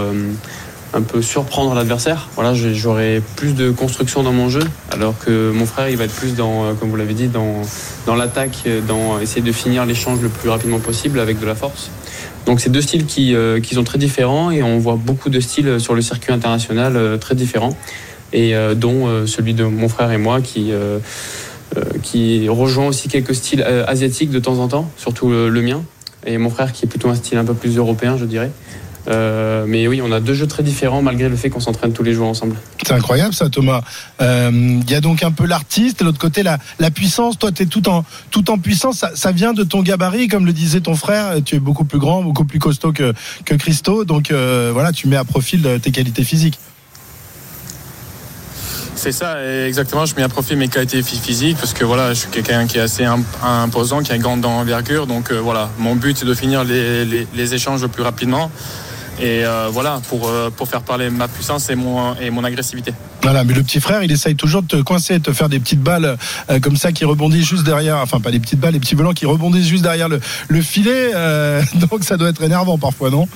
un 0.97 1.03
peu 1.03 1.21
surprendre 1.21 1.75
l'adversaire. 1.75 2.29
Voilà, 2.35 2.55
j'aurai 2.55 3.23
plus 3.37 3.55
de 3.55 3.71
construction 3.71 4.23
dans 4.23 4.33
mon 4.33 4.49
jeu, 4.49 4.63
alors 4.91 5.19
que 5.19 5.51
mon 5.51 5.67
frère 5.67 5.89
il 5.89 5.97
va 5.97 6.05
être 6.05 6.15
plus 6.15 6.35
dans, 6.35 6.65
euh, 6.65 6.73
comme 6.73 6.89
vous 6.89 6.97
l'avez 6.97 7.15
dit, 7.15 7.29
dans 7.29 7.63
dans 8.07 8.15
l'attaque, 8.15 8.57
euh, 8.67 8.81
dans 8.81 9.21
essayer 9.21 9.43
de 9.43 9.53
finir 9.53 9.85
l'échange 9.85 10.21
le 10.23 10.29
plus 10.29 10.49
rapidement 10.49 10.79
possible 10.79 11.21
avec 11.21 11.39
de 11.39 11.47
la 11.47 11.55
force. 11.55 11.91
Donc 12.47 12.61
c'est 12.61 12.71
deux 12.71 12.81
styles 12.81 13.07
qui, 13.07 13.35
euh, 13.35 13.61
qui 13.61 13.75
sont 13.75 13.85
très 13.85 13.99
différents 13.99 14.51
et 14.51 14.63
on 14.63 14.79
voit 14.79 14.97
beaucoup 14.97 15.31
de 15.31 15.41
styles 15.41 15.81
sur 15.81 15.95
le 15.95 16.01
circuit 16.01 16.33
international 16.33 16.97
euh, 16.97 17.17
très 17.19 17.35
différents 17.35 17.77
et 18.33 18.55
euh, 18.55 18.75
dont 18.75 19.07
euh, 19.07 19.27
celui 19.27 19.53
de 19.53 19.65
mon 19.65 19.89
frère 19.89 20.13
et 20.13 20.19
moi 20.19 20.41
qui 20.41 20.73
euh, 20.73 20.99
euh, 21.77 21.83
qui 22.03 22.49
rejoint 22.49 22.87
aussi 22.87 23.09
quelques 23.09 23.35
styles 23.35 23.65
euh, 23.67 23.85
asiatiques 23.87 24.31
de 24.31 24.39
temps 24.39 24.59
en 24.61 24.69
temps, 24.69 24.89
surtout 24.97 25.29
le 25.31 25.61
mien 25.61 25.83
et 26.25 26.39
mon 26.39 26.51
frère 26.51 26.73
qui 26.73 26.85
est 26.85 26.89
plutôt 26.89 27.09
un 27.09 27.15
style 27.15 27.39
un 27.39 27.45
peu 27.45 27.55
plus 27.55 27.77
européen, 27.77 28.17
je 28.17 28.25
dirais. 28.25 28.51
Euh, 29.09 29.65
mais 29.69 29.87
oui, 29.87 30.01
on 30.03 30.11
a 30.11 30.19
deux 30.19 30.35
jeux 30.35 30.49
très 30.49 30.63
différents 30.63 31.01
malgré 31.01 31.29
le 31.29 31.37
fait 31.37 31.49
qu'on 31.49 31.61
s'entraîne 31.61 31.93
tous 31.93 32.03
les 32.03 32.13
jours 32.13 32.27
ensemble. 32.29 32.57
C'est 32.85 32.93
incroyable 32.93 33.35
ça 33.35 33.49
Thomas. 33.49 33.83
Euh, 34.21 34.51
Il 34.53 34.91
y 34.91 34.95
a 34.95 35.01
donc 35.01 35.23
un 35.23 35.31
peu 35.31 35.47
l'artiste 35.47 36.01
et 36.01 36.05
l'autre 36.05 36.19
côté 36.19 36.43
la, 36.43 36.59
la 36.81 36.91
puissance. 36.91 37.39
Toi 37.39 37.53
tu 37.53 37.63
es 37.63 37.67
tout 37.67 37.89
en, 37.89 38.05
tout 38.31 38.51
en 38.51 38.59
puissance. 38.59 38.99
Ça, 38.99 39.11
ça 39.15 39.31
vient 39.33 39.53
de 39.53 39.63
ton 39.63 39.83
gabarit 39.83 40.27
comme 40.29 40.45
le 40.45 40.53
disait 40.53 40.81
ton 40.81 40.97
frère. 40.97 41.35
Tu 41.45 41.55
es 41.57 41.59
beaucoup 41.61 41.85
plus 41.85 41.99
grand, 42.01 42.23
beaucoup 42.23 42.45
plus 42.45 42.59
costaud 42.59 42.93
que, 42.93 43.13
que 43.45 43.55
Christo. 43.55 44.05
Donc 44.05 44.31
euh, 44.31 44.71
voilà, 44.73 44.91
tu 44.93 45.07
mets 45.07 45.17
à 45.17 45.25
profil 45.25 45.67
tes 45.81 45.93
qualités 45.93 46.25
physiques. 46.25 46.59
C'est 48.99 49.13
ça, 49.13 49.37
exactement. 49.67 50.07
Je 50.07 50.15
mets 50.17 50.23
à 50.23 50.29
profit 50.29 50.57
mes 50.57 50.69
qualités 50.69 51.03
phy- 51.03 51.19
physiques 51.19 51.59
parce 51.59 51.75
que 51.75 51.85
voilà, 51.85 52.15
je 52.15 52.21
suis 52.21 52.29
quelqu'un 52.31 52.67
qui 52.67 52.79
est 52.79 52.81
assez 52.81 53.05
imp- 53.05 53.25
imposant, 53.45 54.03
qui 54.03 54.11
a 54.11 54.17
une 54.17 54.23
grande 54.23 54.45
envergure. 54.45 55.07
Donc 55.07 55.31
euh, 55.31 55.39
voilà, 55.39 55.69
mon 55.79 55.95
but 55.97 56.17
c'est 56.17 56.25
de 56.25 56.33
finir 56.35 56.65
les, 56.65 57.05
les- 57.05 57.27
les 57.35 57.55
échanges 57.55 57.83
le 57.83 57.89
plus 57.89 58.03
rapidement. 58.03 58.51
Et 59.19 59.45
euh, 59.45 59.69
voilà, 59.71 60.01
pour, 60.09 60.29
euh, 60.29 60.51
pour 60.51 60.69
faire 60.69 60.83
parler 60.83 61.09
ma 61.09 61.27
puissance 61.29 61.71
et 61.71 61.75
mon, 61.75 62.45
agressivité. 62.45 62.93
Voilà, 63.23 63.45
mais 63.45 63.55
le 63.55 63.63
petit 63.63 63.81
frère, 63.81 64.03
il 64.03 64.13
essaye 64.13 64.37
toujours 64.37 64.63
de 64.63 64.69
te 64.69 64.77
coincer, 64.77 65.19
de 65.19 65.25
te 65.25 65.33
faire 65.33 65.49
des 65.49 65.59
petites 65.59 65.81
balles 65.81 66.17
euh, 66.51 66.61
comme 66.61 66.77
ça 66.77 66.93
qui 66.93 67.05
rebondissent 67.05 67.49
juste 67.49 67.65
derrière. 67.65 67.99
Enfin, 67.99 68.21
pas 68.21 68.31
des 68.31 68.41
petites 68.41 68.61
balles, 68.61 68.75
les 68.75 68.81
petits 68.81 68.95
volants 68.95 69.15
qui 69.15 69.27
rebondissent 69.27 69.69
juste 69.69 69.83
derrière 69.83 70.09
le, 70.09 70.21
le 70.49 70.63
filet. 70.63 71.13
donc 71.91 72.05
ça 72.05 72.17
doit 72.17 72.29
être 72.29 72.43
énervant 72.43 72.79
parfois, 72.79 73.11
non? 73.11 73.29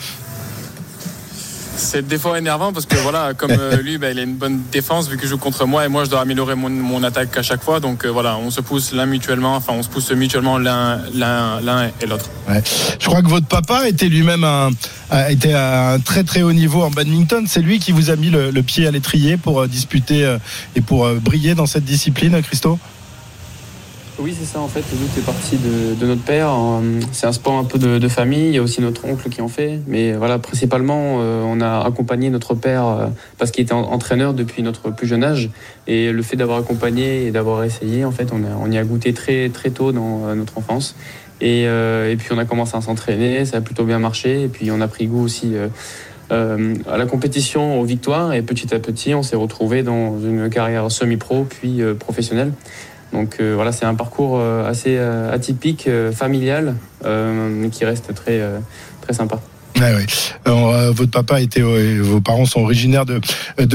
C'est 1.81 2.07
des 2.07 2.19
fois 2.19 2.38
énervant 2.38 2.73
parce 2.73 2.85
que 2.85 2.97
voilà, 2.97 3.33
comme 3.35 3.53
euh, 3.53 3.77
lui, 3.77 3.97
bah, 3.97 4.11
il 4.11 4.19
a 4.19 4.23
une 4.23 4.35
bonne 4.35 4.61
défense 4.71 5.09
vu 5.09 5.16
qu'il 5.16 5.29
joue 5.29 5.38
contre 5.38 5.64
moi 5.64 5.85
et 5.87 5.88
moi 5.88 6.05
je 6.05 6.11
dois 6.11 6.21
améliorer 6.21 6.55
mon, 6.55 7.03
attaque 7.03 7.37
à 7.38 7.43
chaque 7.43 7.64
fois. 7.64 7.81
Donc 7.81 8.05
euh, 8.05 8.09
voilà, 8.09 8.37
on 8.37 8.51
se 8.51 8.61
pousse 8.61 8.93
l'un 8.93 9.07
mutuellement, 9.07 9.57
enfin 9.57 9.73
on 9.75 9.83
se 9.83 9.88
pousse 9.88 10.12
mutuellement 10.12 10.59
l'un 10.59 11.01
l'un 11.14 11.90
et 12.01 12.07
l'autre. 12.07 12.27
Je 13.01 13.07
crois 13.07 13.23
que 13.23 13.29
votre 13.29 13.47
papa 13.47 13.88
était 13.88 14.09
lui-même 14.09 14.45
à 14.45 14.69
un 15.11 15.99
très 16.01 16.23
très 16.23 16.43
haut 16.43 16.53
niveau 16.53 16.83
en 16.83 16.90
badminton. 16.90 17.47
C'est 17.47 17.62
lui 17.62 17.79
qui 17.79 17.93
vous 17.93 18.11
a 18.11 18.16
mis 18.16 18.29
le, 18.29 18.62
pied 18.62 18.87
à 18.87 18.90
l'étrier 18.90 19.38
pour 19.38 19.62
euh, 19.62 19.66
disputer 19.66 20.37
et 20.77 20.83
pour 20.83 21.09
briller 21.14 21.55
dans 21.55 21.66
cette 21.66 21.85
discipline, 21.85 22.40
Christo? 22.43 22.79
Oui, 24.22 24.37
c'est 24.38 24.44
ça 24.44 24.61
en 24.61 24.68
fait. 24.68 24.83
Tout 24.83 25.18
est 25.18 25.24
parti 25.24 25.56
de, 25.56 26.06
notre 26.06 26.20
père. 26.20 26.50
Euh, 26.52 27.00
C'est 27.11 27.26
un 27.26 27.33
sport 27.33 27.54
un 27.54 27.64
peu 27.64 27.78
de, 27.78 28.09
famille. 28.09 28.48
Il 28.48 28.54
y 28.54 28.59
a 28.59 28.62
aussi 28.62 28.83
notre 28.83 29.06
oncle 29.06 29.30
qui 29.30 29.40
en 29.40 29.48
fait. 29.48 29.80
Mais 29.87 30.12
voilà, 30.12 30.38
principalement, 30.38 31.18
euh, 31.20 31.42
on 31.46 31.62
a 31.62 31.87
accompagné 31.87 32.28
notre 32.28 32.54
père 32.54 32.87
euh, 32.87 33.06
parce 33.38 33.50
qu'il 33.50 33.64
était 33.64 33.72
en- 33.72 33.90
entraîneur 33.90 34.35
depuis 34.35 34.62
notre 34.62 34.90
plus 34.90 35.06
jeune 35.06 35.24
âge. 35.24 35.48
Et 35.87 36.12
le 36.12 36.22
fait 36.22 36.37
d'avoir 36.37 36.59
accompagné 36.59 37.26
et 37.26 37.30
d'avoir 37.30 37.64
essayé, 37.64 38.04
en 38.04 38.11
fait, 38.11 38.28
on, 38.33 38.70
y 38.70 38.76
a 38.76 38.85
goûté 38.85 39.14
très 39.14 39.48
très 39.48 39.70
tôt 39.70 39.90
dans 39.92 40.26
euh, 40.26 40.35
notre 40.35 40.59
enfance. 40.59 40.96
Et, 41.40 41.66
puis 42.18 42.28
on 42.33 42.38
a 42.38 42.44
commencé 42.44 42.76
à 42.76 42.83
s'entraîner. 42.83 43.46
Ça 43.46 43.56
a 43.56 43.61
plutôt 43.62 43.85
bien 43.85 43.98
marché. 43.98 44.42
Et 44.42 44.48
puis 44.48 44.70
on 44.70 44.83
a 44.83 44.88
pris 44.88 45.06
goût 45.06 45.24
aussi. 45.24 45.54
à 46.30 46.96
la 46.98 47.06
compétition, 47.06 47.80
aux 47.80 47.85
victoires, 47.85 48.35
et 48.35 48.42
petit 48.42 48.74
à 48.74 48.78
petit, 48.78 49.14
on 49.14 49.22
s'est 49.22 49.37
retrouvé 49.37 49.83
dans 49.83 50.20
une 50.20 50.50
carrière 50.50 50.90
semi-pro 50.90 51.46
puis 51.48 51.80
professionnelle. 51.98 52.52
Donc 53.12 53.38
euh, 53.40 53.55
voilà, 53.55 53.73
c'est 53.73 53.85
un 53.85 53.94
parcours 53.94 54.38
euh, 54.38 54.68
assez 54.68 54.96
euh, 54.96 55.33
atypique, 55.33 55.88
familial, 56.12 56.77
mais 57.05 57.70
qui 57.70 57.85
reste 57.85 58.14
très, 58.14 58.40
très 59.01 59.12
sympa. 59.12 59.40
Alors, 60.45 60.75
euh, 60.75 60.90
votre 60.90 61.11
papa 61.11 61.40
était, 61.40 61.62
euh, 61.62 62.01
vos 62.03 62.21
parents 62.21 62.45
sont 62.45 62.61
originaires 62.61 63.07
de, 63.07 63.21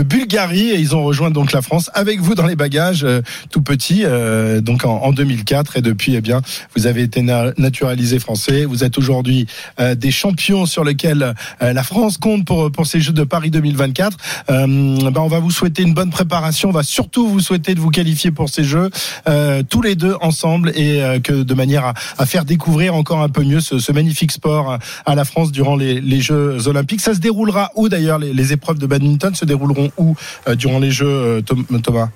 Bulgarie 0.02 0.70
et 0.70 0.80
ils 0.80 0.96
ont 0.96 1.04
rejoint 1.04 1.32
donc 1.32 1.52
la 1.52 1.62
France 1.62 1.89
avec 1.94 2.20
vous 2.20 2.36
dans 2.36 2.46
les 2.46 2.56
bagages, 2.56 3.04
euh, 3.04 3.22
tout 3.50 3.62
petit, 3.62 4.02
euh, 4.04 4.62
donc 4.62 4.86
en, 4.86 4.98
en 4.98 5.12
2004 5.12 5.78
et 5.78 5.82
depuis, 5.82 6.15
eh 6.15 6.22
bien, 6.22 6.41
vous 6.76 6.86
avez 6.86 7.02
été 7.02 7.22
na- 7.22 7.52
naturalisé 7.58 8.20
français. 8.20 8.65
Vous 8.65 8.84
êtes 8.84 8.98
aujourd'hui 8.98 9.48
euh, 9.80 9.96
des 9.96 10.12
champions 10.12 10.65
sur 10.65 10.84
lesquels 10.84 11.34
euh, 11.62 11.74
la 11.74 11.84
France 11.84 12.18
compte 12.18 12.46
pour 12.46 12.72
pour 12.72 12.86
ces 12.86 13.00
Jeux 13.00 13.13
de 13.13 13.24
Paris 13.24 13.50
2024. 13.50 14.18
Euh, 14.50 14.68
ben, 14.68 15.22
on 15.22 15.28
va 15.28 15.39
vous 15.39 15.52
souhaiter 15.52 15.82
une 15.82 15.94
bonne 15.94 16.12
préparation. 16.12 16.70
On 16.70 16.74
va 16.74 16.84
surtout 16.84 17.28
vous 17.28 17.39
souhaiter 17.39 17.74
de 17.74 17.80
vous 17.80 17.89
qualifier 17.89 18.32
pour 18.32 18.50
ces 18.50 18.63
Jeux 18.63 18.89
euh, 19.28 19.63
tous 19.68 19.82
les 19.82 19.96
deux 19.96 20.15
ensemble 20.22 20.72
et 20.76 21.02
euh, 21.02 21.20
que 21.20 21.34
de 21.34 21.54
manière 21.54 21.94
à, 22.18 22.26
faire 22.26 22.46
découvrir 22.46 22.96
encore 22.96 23.22
un 23.22 23.30
peu 23.30 23.44
mieux 23.44 23.60
ce, 23.60 23.91
magnifique 23.91 24.32
sport 24.32 24.78
à 25.06 25.15
la 25.15 25.26
France 25.26 25.52
durant 25.52 25.76
les, 25.76 25.94
les 26.01 26.21
Jeux 26.21 26.67
Olympiques. 26.67 27.01
Ça 27.01 27.13
se 27.13 27.19
déroulera 27.19 27.71
où 27.75 27.89
d'ailleurs 27.89 28.19
les, 28.19 28.34
les 28.34 28.53
épreuves 28.53 28.77
de 28.77 28.88
badminton 28.88 29.34
se 29.36 29.45
dérouleront 29.45 29.91
où 29.97 30.15
euh, 30.47 30.55
durant 30.55 30.79
les 30.79 30.91
Jeux 30.91 31.08
euh, 31.08 31.41
Thomas? 31.81 32.10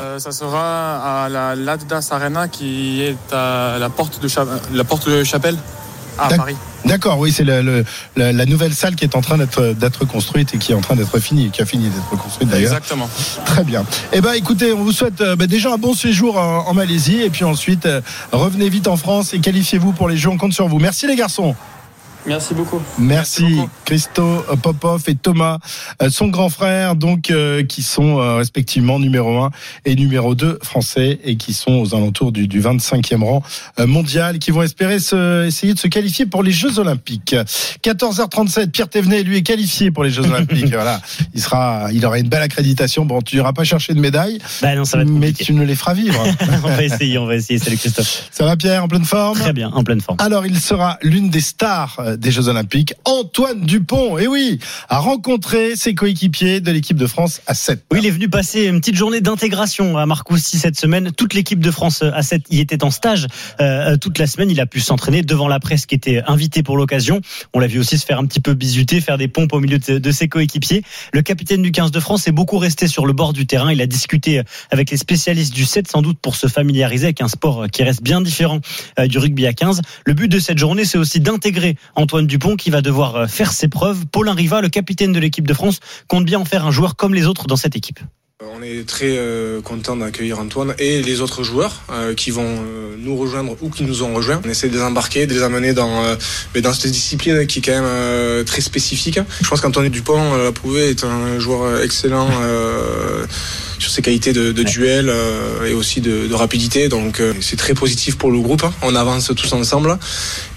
Euh, 0.00 0.18
ça 0.18 0.32
sera 0.32 1.24
à 1.24 1.28
la 1.28 1.54
Laddas 1.54 2.08
Arena 2.10 2.48
qui 2.48 3.02
est 3.02 3.32
à 3.32 3.76
la 3.78 3.90
porte 3.90 4.20
de, 4.20 4.28
Cha- 4.28 4.46
la 4.72 4.84
porte 4.84 5.08
de 5.08 5.22
Chapelle 5.22 5.56
à 6.18 6.28
Paris. 6.28 6.56
D'accord, 6.84 7.18
oui, 7.18 7.32
c'est 7.32 7.44
la, 7.44 7.62
la 8.16 8.46
nouvelle 8.46 8.74
salle 8.74 8.94
qui 8.94 9.04
est 9.04 9.16
en 9.16 9.20
train 9.20 9.38
d'être 9.38 10.04
construite 10.04 10.54
et 10.54 10.58
qui 10.58 10.72
est 10.72 10.74
en 10.74 10.80
train 10.80 10.94
d'être 10.96 11.18
finie, 11.18 11.50
qui 11.50 11.62
a 11.62 11.66
fini 11.66 11.88
d'être 11.88 12.22
construite 12.22 12.48
d'ailleurs. 12.48 12.72
Exactement. 12.72 13.08
Très 13.46 13.64
bien. 13.64 13.84
Eh 14.12 14.20
ben, 14.20 14.34
écoutez, 14.34 14.72
on 14.72 14.84
vous 14.84 14.92
souhaite 14.92 15.22
ben, 15.38 15.46
déjà 15.46 15.72
un 15.72 15.78
bon 15.78 15.94
séjour 15.94 16.38
en, 16.38 16.68
en 16.68 16.74
Malaisie 16.74 17.22
et 17.22 17.30
puis 17.30 17.44
ensuite 17.44 17.86
euh, 17.86 18.00
revenez 18.32 18.68
vite 18.68 18.86
en 18.86 18.96
France 18.96 19.32
et 19.32 19.40
qualifiez-vous 19.40 19.92
pour 19.92 20.08
les 20.08 20.16
Jeux. 20.16 20.30
On 20.30 20.36
compte 20.36 20.52
sur 20.52 20.68
vous. 20.68 20.78
Merci 20.78 21.06
les 21.06 21.16
garçons. 21.16 21.56
Merci 22.26 22.54
beaucoup. 22.54 22.80
Merci, 22.98 23.42
Merci 23.42 23.56
beaucoup. 23.56 23.70
Christo 23.84 24.44
Popov 24.62 25.02
et 25.08 25.14
Thomas, 25.14 25.58
euh, 26.02 26.08
son 26.10 26.28
grand 26.28 26.48
frère, 26.48 26.96
donc 26.96 27.30
euh, 27.30 27.64
qui 27.64 27.82
sont 27.82 28.18
euh, 28.18 28.36
respectivement 28.36 28.98
numéro 28.98 29.42
1 29.42 29.50
et 29.84 29.94
numéro 29.94 30.34
2 30.34 30.58
français 30.62 31.20
et 31.24 31.36
qui 31.36 31.52
sont 31.52 31.72
aux 31.72 31.94
alentours 31.94 32.32
du, 32.32 32.48
du 32.48 32.60
25e 32.60 33.22
rang 33.22 33.42
euh, 33.78 33.86
mondial, 33.86 34.38
qui 34.38 34.50
vont 34.50 34.62
espérer 34.62 34.98
se, 34.98 35.46
essayer 35.46 35.74
de 35.74 35.78
se 35.78 35.88
qualifier 35.88 36.26
pour 36.26 36.42
les 36.42 36.52
Jeux 36.52 36.78
Olympiques. 36.78 37.36
14h37, 37.82 38.70
Pierre 38.70 38.88
Thévenet, 38.88 39.22
lui, 39.22 39.38
est 39.38 39.42
qualifié 39.42 39.90
pour 39.90 40.04
les 40.04 40.10
Jeux 40.10 40.24
Olympiques. 40.24 40.66
voilà, 40.72 41.00
il 41.34 41.42
sera, 41.42 41.88
il 41.92 42.04
aura 42.06 42.18
une 42.18 42.28
belle 42.28 42.42
accréditation. 42.42 43.04
Bon, 43.04 43.20
tu 43.20 43.36
n'iras 43.36 43.52
pas 43.52 43.64
chercher 43.64 43.94
de 43.94 44.00
médaille, 44.00 44.38
Bah 44.62 44.74
non, 44.74 44.84
ça 44.84 44.96
va 44.96 45.02
être 45.02 45.10
mais 45.10 45.32
tu 45.32 45.52
nous 45.52 45.64
les 45.64 45.74
feras 45.74 45.94
vivre. 45.94 46.22
on 46.64 46.68
va 46.68 46.82
essayer, 46.82 47.18
on 47.18 47.26
va 47.26 47.36
essayer. 47.36 47.58
Salut 47.58 47.76
Christophe. 47.76 48.28
Ça 48.30 48.44
va, 48.44 48.56
Pierre, 48.56 48.84
en 48.84 48.88
pleine 48.88 49.04
forme 49.04 49.38
Très 49.38 49.52
bien, 49.52 49.70
en 49.72 49.84
pleine 49.84 50.00
forme. 50.00 50.18
Alors, 50.20 50.46
il 50.46 50.58
sera 50.58 50.98
l'une 51.02 51.30
des 51.30 51.40
stars 51.40 51.96
euh, 51.98 52.13
des 52.16 52.30
Jeux 52.30 52.48
Olympiques. 52.48 52.94
Antoine 53.04 53.60
Dupont, 53.60 54.18
et 54.18 54.26
oui, 54.26 54.58
a 54.88 54.98
rencontré 54.98 55.76
ses 55.76 55.94
coéquipiers 55.94 56.60
de 56.60 56.70
l'équipe 56.70 56.96
de 56.96 57.06
France 57.06 57.40
à 57.46 57.54
7. 57.54 57.84
Oui, 57.92 57.98
il 58.02 58.06
est 58.06 58.10
venu 58.10 58.28
passer 58.28 58.64
une 58.64 58.80
petite 58.80 58.96
journée 58.96 59.20
d'intégration 59.20 59.98
à 59.98 60.06
Marcoussis 60.06 60.58
cette 60.58 60.78
semaine. 60.78 61.12
Toute 61.12 61.34
l'équipe 61.34 61.60
de 61.60 61.70
France 61.70 62.02
à 62.02 62.22
7 62.22 62.42
y 62.50 62.60
était 62.60 62.84
en 62.84 62.90
stage 62.90 63.26
euh, 63.60 63.96
toute 63.96 64.18
la 64.18 64.26
semaine. 64.26 64.50
Il 64.50 64.60
a 64.60 64.66
pu 64.66 64.80
s'entraîner 64.80 65.22
devant 65.22 65.48
la 65.48 65.60
presse 65.60 65.86
qui 65.86 65.94
était 65.94 66.22
invitée 66.26 66.62
pour 66.62 66.76
l'occasion. 66.76 67.20
On 67.52 67.60
l'a 67.60 67.66
vu 67.66 67.78
aussi 67.78 67.98
se 67.98 68.06
faire 68.06 68.18
un 68.18 68.26
petit 68.26 68.40
peu 68.40 68.54
bisuter, 68.54 69.00
faire 69.00 69.18
des 69.18 69.28
pompes 69.28 69.52
au 69.52 69.60
milieu 69.60 69.78
de, 69.78 70.10
ses 70.12 70.28
coéquipiers. 70.28 70.82
Le 71.12 71.22
capitaine 71.22 71.62
du 71.62 71.72
15 71.72 71.90
de 71.90 72.00
France 72.00 72.26
est 72.28 72.32
beaucoup 72.32 72.58
resté 72.58 72.88
sur 72.88 73.06
le 73.06 73.12
bord 73.12 73.32
du 73.32 73.46
terrain. 73.46 73.72
Il 73.72 73.80
a 73.80 73.86
discuté 73.86 74.42
avec 74.70 74.90
les 74.90 74.96
spécialistes 74.96 75.54
du 75.54 75.64
7 75.64 75.88
sans 75.88 76.02
doute 76.02 76.18
pour 76.20 76.36
se 76.36 76.46
familiariser 76.46 77.06
avec 77.06 77.20
un 77.20 77.28
sport 77.28 77.66
qui 77.70 77.82
reste 77.82 78.02
bien 78.02 78.20
différent 78.20 78.60
euh, 78.98 79.06
du 79.06 79.18
rugby 79.18 79.46
à 79.46 79.52
15. 79.52 79.82
Le 80.06 80.14
but 80.14 80.28
de 80.28 80.38
cette 80.38 80.58
journée, 80.58 80.84
c'est 80.84 80.98
aussi 80.98 81.20
d'intégrer 81.20 81.76
Antoine 82.04 82.26
Dupont 82.26 82.56
qui 82.56 82.68
va 82.68 82.82
devoir 82.82 83.16
euh, 83.16 83.26
faire 83.26 83.50
ses 83.50 83.68
preuves. 83.68 84.04
Paulin 84.04 84.34
Riva, 84.34 84.60
le 84.60 84.68
capitaine 84.68 85.14
de 85.14 85.18
l'équipe 85.18 85.48
de 85.48 85.54
France, 85.54 85.80
compte 86.06 86.26
bien 86.26 86.38
en 86.38 86.44
faire 86.44 86.66
un 86.66 86.70
joueur 86.70 86.96
comme 86.96 87.14
les 87.14 87.26
autres 87.26 87.46
dans 87.46 87.56
cette 87.56 87.76
équipe. 87.76 87.98
On 88.42 88.62
est 88.62 88.86
très 88.86 89.16
euh, 89.16 89.62
content 89.62 89.96
d'accueillir 89.96 90.38
Antoine 90.38 90.74
et 90.78 91.00
les 91.02 91.22
autres 91.22 91.44
joueurs 91.44 91.82
euh, 91.90 92.14
qui 92.14 92.30
vont 92.30 92.42
euh, 92.44 92.94
nous 92.98 93.16
rejoindre 93.16 93.56
ou 93.62 93.70
qui 93.70 93.84
nous 93.84 94.02
ont 94.02 94.12
rejoints. 94.12 94.40
On 94.44 94.50
essaie 94.50 94.68
de 94.68 94.74
les 94.74 94.82
embarquer, 94.82 95.26
de 95.26 95.32
les 95.32 95.42
amener 95.42 95.72
dans, 95.72 96.04
euh, 96.04 96.16
dans 96.60 96.74
cette 96.74 96.90
discipline 96.90 97.46
qui 97.46 97.60
est 97.60 97.62
quand 97.62 97.72
même 97.72 97.84
euh, 97.86 98.44
très 98.44 98.60
spécifique. 98.60 99.18
Je 99.40 99.48
pense 99.48 99.62
qu'Antoine 99.62 99.88
Dupont 99.88 100.34
euh, 100.34 100.44
l'a 100.44 100.52
prouvé, 100.52 100.90
est 100.90 101.04
un 101.04 101.38
joueur 101.38 101.80
excellent 101.82 102.28
euh, 102.42 103.24
sur 103.78 103.90
ses 103.90 104.02
qualités 104.02 104.32
de, 104.32 104.52
de 104.52 104.62
duel 104.62 105.08
euh, 105.08 105.66
et 105.66 105.74
aussi 105.74 106.00
de, 106.00 106.26
de 106.26 106.34
rapidité. 106.34 106.88
Donc 106.88 107.20
euh, 107.20 107.32
c'est 107.40 107.56
très 107.56 107.74
positif 107.74 108.16
pour 108.16 108.30
le 108.30 108.40
groupe. 108.40 108.64
On 108.82 108.94
avance 108.94 109.32
tous 109.36 109.52
ensemble 109.52 109.98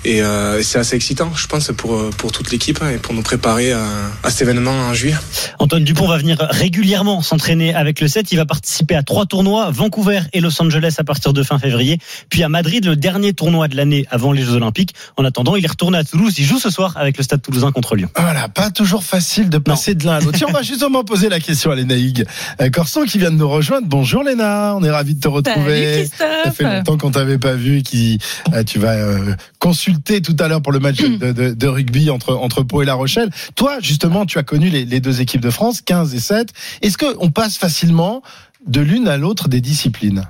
et 0.06 0.22
euh, 0.22 0.62
c'est 0.64 0.80
assez 0.80 0.96
excitant, 0.96 1.32
je 1.36 1.48
pense, 1.48 1.72
pour, 1.76 2.10
pour 2.12 2.32
toute 2.32 2.52
l'équipe 2.52 2.80
et 2.94 2.98
pour 2.98 3.14
nous 3.14 3.22
préparer 3.22 3.74
à, 3.74 3.86
à 4.24 4.30
cet 4.30 4.44
événement 4.44 4.72
en 4.72 4.94
juillet. 4.94 5.16
Antoine 5.60 5.84
Dupont 5.84 6.08
va 6.08 6.18
venir 6.18 6.38
régulièrement 6.50 7.22
s'entraîner 7.22 7.74
avec 7.74 8.00
le 8.00 8.08
7. 8.08 8.32
Il 8.32 8.38
va 8.38 8.46
participer 8.46 8.96
à 8.96 9.04
trois 9.04 9.26
tournois, 9.26 9.70
Vancouver 9.72 10.22
et 10.34 10.40
Los 10.40 10.62
Angeles 10.62 10.96
à 10.98 11.04
partir 11.04 11.34
de 11.34 11.44
fin 11.44 11.60
février. 11.60 12.00
Puis 12.30 12.44
à 12.44 12.50
Madrid, 12.50 12.86
le 12.86 12.96
dernier 12.96 13.34
tournoi 13.34 13.68
de 13.68 13.76
l'année 13.76 14.06
avant 14.10 14.32
les 14.32 14.44
Jeux 14.44 14.54
Olympiques. 14.54 14.94
En 15.18 15.26
attendant, 15.26 15.56
il 15.56 15.66
est 15.66 15.70
retourné 15.70 15.98
à 15.98 16.04
Toulouse. 16.04 16.34
Il 16.38 16.46
joue 16.46 16.60
ce 16.60 16.70
soir 16.70 16.94
avec 16.96 17.18
le 17.18 17.24
Stade 17.24 17.42
Toulousain 17.42 17.72
contre 17.72 17.96
Lyon. 17.96 18.10
Voilà, 18.16 18.48
pas 18.50 18.72
toujours 18.72 19.04
facile 19.04 19.50
de 19.50 19.58
passer 19.58 19.96
de 19.96 20.06
l'un 20.06 20.14
à 20.14 20.20
l'autre. 20.20 20.40
On 20.48 20.52
va 20.52 20.62
justement 20.64 21.04
poser 21.04 21.30
la 21.30 21.40
question 21.40 21.72
à 21.72 21.76
Léna 21.76 21.96
Hugues. 21.96 22.26
Euh, 22.62 22.70
Corson 22.70 23.06
qui 23.08 23.18
vient 23.18 23.32
de 23.32 23.38
nous 23.38 23.50
rejoindre. 23.50 23.88
Bonjour 23.88 24.24
Léna, 24.24 24.76
on 24.76 24.84
est 24.84 24.90
ravis 24.92 25.16
de 25.16 25.20
te 25.20 25.28
retrouver. 25.28 26.06
Ça 26.06 26.52
fait 26.52 26.64
longtemps 26.64 26.98
qu'on 26.98 27.12
t'avait 27.12 27.38
pas 27.40 27.54
vu 27.54 27.80
et 27.80 27.82
qui 27.82 28.20
euh, 28.54 28.64
tu 28.64 28.80
vas 28.80 28.94
euh, 28.94 29.34
consulter 29.60 30.22
tout 30.22 30.36
à 30.40 30.48
l'heure 30.48 30.62
pour 30.62 30.72
le 30.72 30.80
match 30.80 30.98
de, 30.98 31.32
de- 31.32 31.54
de 31.54 31.68
rugby 31.68 32.10
entre 32.10 32.36
entre 32.36 32.64
Pau 32.64 32.82
et 32.82 32.86
La 32.86 32.94
Rochelle. 32.94 33.30
Toi, 33.56 33.78
justement, 33.82 34.26
tu 34.26 34.38
as 34.38 34.44
connu 34.44 34.70
les, 34.70 34.86
les 34.86 35.00
deux 35.00 35.22
équipes 35.22 35.42
de 35.42 35.50
France, 35.50 35.82
15 35.82 36.14
et 36.14 36.20
7. 36.20 36.50
Est-ce 36.82 36.98
que 36.98 37.06
on 37.20 37.32
passe 37.32 37.58
facilement 37.58 38.22
de 38.68 38.82
l'une 38.82 39.08
à 39.08 39.18
l'autre 39.18 39.48
des 39.48 39.62
disciplines? 39.62 40.24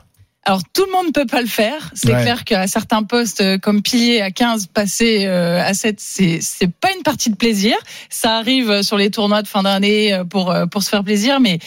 Alors 0.45 0.61
tout 0.71 0.85
le 0.85 0.91
monde 0.93 1.07
ne 1.07 1.11
peut 1.11 1.25
pas 1.25 1.41
le 1.41 1.47
faire. 1.47 1.91
C'est 1.93 2.13
Ouais. 2.15 2.21
clair 2.21 2.45
qu'à 2.45 2.67
certains 2.67 3.03
postes 3.03 3.41
euh, 3.41 3.57
comme 3.57 3.81
pilier 3.81 4.21
à 4.21 4.31
15, 4.31 4.67
passer 4.67 5.25
euh, 5.25 5.61
à 5.61 5.73
7, 5.73 5.97
c'est 5.99 6.39
c'est 6.41 6.71
pas 6.71 6.87
une 6.95 7.03
partie 7.03 7.29
de 7.29 7.35
plaisir. 7.35 7.75
Ça 8.09 8.37
arrive 8.37 8.81
sur 8.81 8.95
les 8.97 9.11
tournois 9.11 9.41
de 9.41 9.47
fin 9.49 9.63
d'année 9.63 10.21
pour 10.29 10.55
pour 10.71 10.83
se 10.83 10.89
faire 10.89 11.03
plaisir, 11.03 11.41
mais 11.41 11.59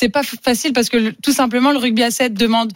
c'est 0.00 0.08
pas 0.08 0.22
facile 0.22 0.72
parce 0.72 0.88
que 0.88 1.10
tout 1.10 1.32
simplement 1.32 1.72
le 1.72 1.78
rugby 1.78 2.02
à 2.02 2.10
7 2.10 2.32
demande 2.32 2.72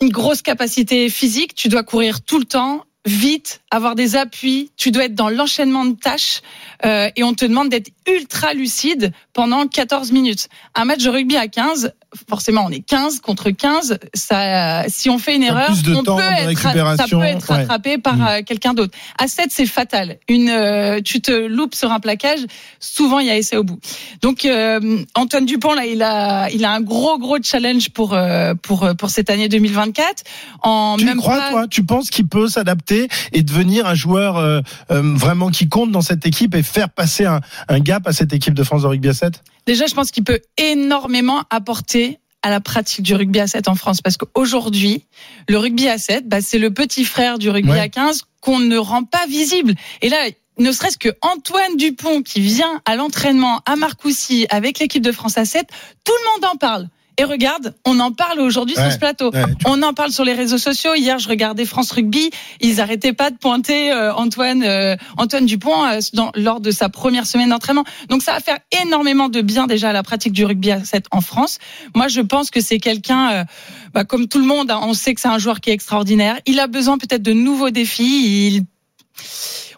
une 0.00 0.10
grosse 0.10 0.42
capacité 0.42 1.08
physique. 1.08 1.56
Tu 1.56 1.68
dois 1.68 1.82
courir 1.82 2.22
tout 2.22 2.38
le 2.38 2.44
temps. 2.44 2.84
Vite, 3.06 3.62
avoir 3.70 3.94
des 3.94 4.14
appuis, 4.14 4.70
tu 4.76 4.90
dois 4.90 5.06
être 5.06 5.14
dans 5.14 5.30
l'enchaînement 5.30 5.86
de 5.86 5.96
tâches 5.96 6.42
euh, 6.84 7.10
et 7.16 7.24
on 7.24 7.32
te 7.32 7.46
demande 7.46 7.70
d'être 7.70 7.90
ultra 8.06 8.52
lucide 8.52 9.12
pendant 9.32 9.66
14 9.66 10.12
minutes. 10.12 10.48
Un 10.74 10.84
match 10.84 11.02
de 11.02 11.08
rugby 11.08 11.36
à 11.36 11.48
15, 11.48 11.94
forcément 12.28 12.64
on 12.66 12.70
est 12.70 12.80
15 12.80 13.20
contre 13.20 13.50
15, 13.50 13.98
ça, 14.14 14.84
si 14.88 15.08
on 15.10 15.18
fait 15.18 15.36
une 15.36 15.42
erreur, 15.42 15.70
on 15.70 16.02
peut 16.04 16.22
être, 16.22 16.58
ça 16.60 16.72
peut 17.08 17.22
être 17.22 17.50
ouais. 17.50 17.56
rattrapé 17.56 17.98
par 17.98 18.16
Mm. 18.16 18.26
euh, 18.28 18.42
quelqu'un 18.44 18.74
d'autre. 18.74 18.96
À 19.18 19.28
7, 19.28 19.46
c'est 19.50 19.66
fatal. 19.66 20.18
Une, 20.28 20.48
euh, 20.48 21.00
tu 21.04 21.20
te 21.20 21.30
loupes 21.30 21.74
sur 21.74 21.92
un 21.92 22.00
plaquage, 22.00 22.40
souvent 22.80 23.18
il 23.20 23.26
y 23.26 23.30
a 23.30 23.36
essai 23.36 23.56
au 23.56 23.64
bout. 23.64 23.78
Donc 24.22 24.44
euh, 24.44 24.98
Antoine 25.14 25.46
Dupont 25.46 25.72
là, 25.74 25.86
il 25.86 26.02
a, 26.02 26.48
il 26.50 26.64
a 26.64 26.72
un 26.72 26.80
gros 26.80 27.18
gros 27.18 27.38
challenge 27.42 27.90
pour 27.90 28.14
euh, 28.14 28.54
pour 28.60 28.88
pour 28.98 29.10
cette 29.10 29.30
année 29.30 29.48
2024. 29.48 30.24
En 30.62 30.96
Tu 30.98 31.04
même 31.04 31.18
crois, 31.18 31.38
pas- 31.38 31.50
toi 31.50 31.66
Tu 31.68 31.84
penses 31.84 32.10
qu'il 32.10 32.26
peut 32.26 32.48
s'adapter 32.48 33.08
et 33.32 33.42
devenir 33.42 33.86
un 33.86 33.94
joueur 33.94 34.36
euh, 34.36 34.60
euh, 34.90 35.02
vraiment 35.16 35.50
qui 35.50 35.68
compte 35.68 35.90
dans 35.92 36.00
cette 36.02 36.26
équipe 36.26 36.54
et 36.54 36.62
faire 36.62 36.90
passer 36.90 37.24
un, 37.26 37.40
un 37.68 37.78
gap 37.80 38.06
à 38.06 38.12
cette 38.12 38.32
équipe 38.32 38.54
de 38.54 38.62
France 38.64 38.82
de 38.82 38.86
rugby 38.88 39.08
à 39.08 39.14
7 39.14 39.42
Déjà, 39.66 39.86
je 39.86 39.94
pense 39.94 40.10
qu'il 40.10 40.24
peut 40.24 40.40
énormément 40.56 41.42
apporter 41.50 42.18
à 42.42 42.50
la 42.50 42.60
pratique 42.60 43.02
du 43.02 43.14
rugby 43.14 43.38
à 43.40 43.46
7 43.46 43.68
en 43.68 43.74
France 43.74 44.00
parce 44.00 44.16
qu'aujourd'hui, 44.16 45.04
le 45.48 45.58
rugby 45.58 45.88
à 45.88 45.98
7, 45.98 46.26
bah, 46.28 46.40
c'est 46.40 46.58
le 46.58 46.72
petit 46.72 47.04
frère 47.04 47.38
du 47.38 47.50
rugby 47.50 47.70
Ouais. 47.70 47.78
à 47.80 47.88
15 47.88 48.22
qu'on 48.40 48.58
ne 48.58 48.78
rend 48.78 49.04
pas 49.04 49.26
visible. 49.26 49.74
Et 50.00 50.08
là, 50.08 50.16
ne 50.58 50.72
serait-ce 50.72 50.96
que 50.98 51.10
Antoine 51.22 51.76
Dupont 51.76 52.22
qui 52.22 52.40
vient 52.40 52.80
à 52.86 52.96
l'entraînement 52.96 53.60
à 53.66 53.76
Marcoussis 53.76 54.46
avec 54.50 54.78
l'équipe 54.78 55.02
de 55.02 55.12
France 55.12 55.36
à 55.38 55.44
7, 55.44 55.66
tout 56.04 56.12
le 56.12 56.30
monde 56.42 56.52
en 56.54 56.56
parle. 56.56 56.88
Et 57.20 57.24
regarde, 57.24 57.74
on 57.84 58.00
en 58.00 58.12
parle 58.12 58.40
aujourd'hui 58.40 58.74
Ouais, 58.76 58.82
sur 58.84 58.92
ce 58.92 58.98
plateau. 58.98 59.30
ouais. 59.30 59.44
On 59.66 59.82
en 59.82 59.92
parle 59.92 60.10
sur 60.10 60.24
les 60.24 60.32
réseaux 60.32 60.56
sociaux. 60.56 60.94
Hier, 60.94 61.18
je 61.18 61.28
regardais 61.28 61.66
France 61.66 61.90
Rugby. 61.90 62.30
Ils 62.62 62.80
arrêtaient 62.80 63.12
pas 63.12 63.30
de 63.30 63.36
pointer 63.36 63.92
euh, 63.92 64.14
Antoine 64.14 64.62
euh, 64.62 64.96
Antoine 65.18 65.44
Dupont 65.44 65.84
euh, 65.84 65.98
dans- 66.14 66.32
lors 66.34 66.60
de 66.60 66.70
sa 66.70 66.88
première 66.88 67.26
semaine 67.26 67.50
d'entraînement. 67.50 67.84
Donc 68.08 68.22
ça 68.22 68.32
va 68.32 68.40
faire 68.40 68.58
énormément 68.82 69.28
de 69.28 69.42
bien 69.42 69.66
déjà 69.66 69.90
à 69.90 69.92
la 69.92 70.02
pratique 70.02 70.32
du 70.32 70.46
rugby 70.46 70.70
à 70.70 70.82
7 70.82 71.04
en 71.10 71.20
France. 71.20 71.58
Moi, 71.94 72.08
je 72.08 72.22
pense 72.22 72.50
que 72.50 72.62
c'est 72.62 72.78
quelqu'un, 72.78 73.30
euh, 73.32 73.44
bah, 73.92 74.04
comme 74.04 74.26
tout 74.26 74.38
le 74.38 74.46
monde, 74.46 74.70
hein, 74.70 74.80
on 74.82 74.94
sait 74.94 75.12
que 75.12 75.20
c'est 75.20 75.28
un 75.28 75.38
joueur 75.38 75.60
qui 75.60 75.68
est 75.68 75.74
extraordinaire. 75.74 76.38
Il 76.46 76.58
a 76.58 76.68
besoin 76.68 76.96
peut-être 76.96 77.22
de 77.22 77.32
nouveaux 77.34 77.68
défis. 77.70 78.48
Il 78.56 78.64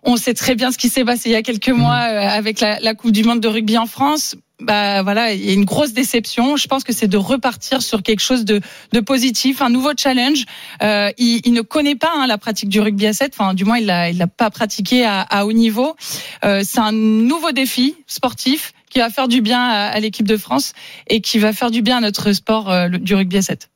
on 0.05 0.16
sait 0.16 0.35
très 0.35 0.55
bien 0.55 0.70
ce 0.72 0.78
qui 0.78 0.88
s'est 0.88 1.05
passé 1.05 1.28
il 1.28 1.33
y 1.33 1.37
a 1.37 1.42
quelques 1.42 1.68
mois 1.68 2.00
euh, 2.11 2.28
avec 2.28 2.61
la, 2.61 2.78
la 2.81 2.94
Coupe 2.94 3.12
du 3.12 3.24
Monde 3.24 3.40
de 3.40 3.48
rugby 3.48 3.78
en 3.78 3.87
France. 3.87 4.35
Bah 4.62 5.03
voilà, 5.03 5.33
il 5.33 5.44
y 5.44 5.51
a 5.51 5.53
une 5.53 5.64
grosse 5.64 5.92
déception. 5.92 6.57
Je 6.57 6.66
pense 6.66 6.85
que 6.85 6.92
c'est 6.92 7.09
de 7.09 7.16
repartir 7.16 7.83
sur 7.83 8.03
quelque 8.03 8.20
chose 8.20 8.44
de, 8.44 8.61
de 8.92 9.01
positif, 9.01 9.61
un 9.61 9.70
nouveau 9.70 9.90
challenge. 9.96 10.44
Euh, 10.83 11.11
il, 11.18 11.40
il 11.44 11.53
ne 11.53 11.62
connaît 11.62 11.96
pas 11.96 12.12
hein, 12.14 12.27
la 12.27 12.38
pratique 12.38 12.68
du 12.68 12.81
rugby 12.81 13.07
à 13.07 13.12
7, 13.12 13.35
enfin 13.37 13.55
du 13.55 13.64
moins 13.64 13.79
il 13.79 13.87
l'a 13.87 14.11
il 14.11 14.18
l'a 14.18 14.27
pas 14.27 14.51
pratiqué 14.51 15.05
à, 15.05 15.20
à 15.20 15.44
haut 15.44 15.53
niveau. 15.53 15.96
Euh, 16.44 16.62
c'est 16.64 16.81
un 16.81 16.92
nouveau 16.92 17.53
défi 17.53 17.96
sportif 18.07 18.72
qui 18.90 18.98
va 18.98 19.11
faire 19.11 19.29
du 19.29 19.40
bien 19.40 19.61
à, 19.61 19.87
à 19.87 20.01
l'équipe 20.01 20.29
de 20.29 20.37
France 20.37 20.75
et 21.09 21.20
qui 21.20 21.38
va 21.38 21.53
faire 21.53 21.70
du 21.70 21.83
bien 21.83 21.98
à 21.98 22.01
notre 22.01 22.33
sport 22.33 22.70
euh, 22.70 22.88
du 22.88 23.14
rugby 23.14 23.38
à 23.38 23.42
7. 23.42 23.68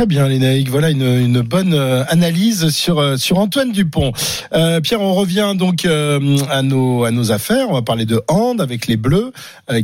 Très 0.00 0.06
bien, 0.06 0.28
Lénaïque. 0.28 0.70
Voilà 0.70 0.88
une, 0.88 1.42
bonne 1.42 1.74
euh, 1.74 2.04
analyse 2.08 2.70
sur 2.70 2.98
euh, 2.98 3.18
sur 3.18 3.38
Antoine 3.38 3.70
Dupont. 3.70 4.14
Euh, 4.54 4.80
Pierre, 4.80 5.02
on 5.02 5.12
revient 5.12 5.52
donc 5.54 5.84
à 5.84 6.62
nos 6.62 7.04
à 7.04 7.10
nos 7.10 7.32
affaires. 7.32 7.66
On 7.68 7.74
va 7.74 7.82
parler 7.82 8.06
de 8.06 8.22
hand 8.26 8.62
avec 8.62 8.86
les 8.86 8.96
Bleus 8.96 9.30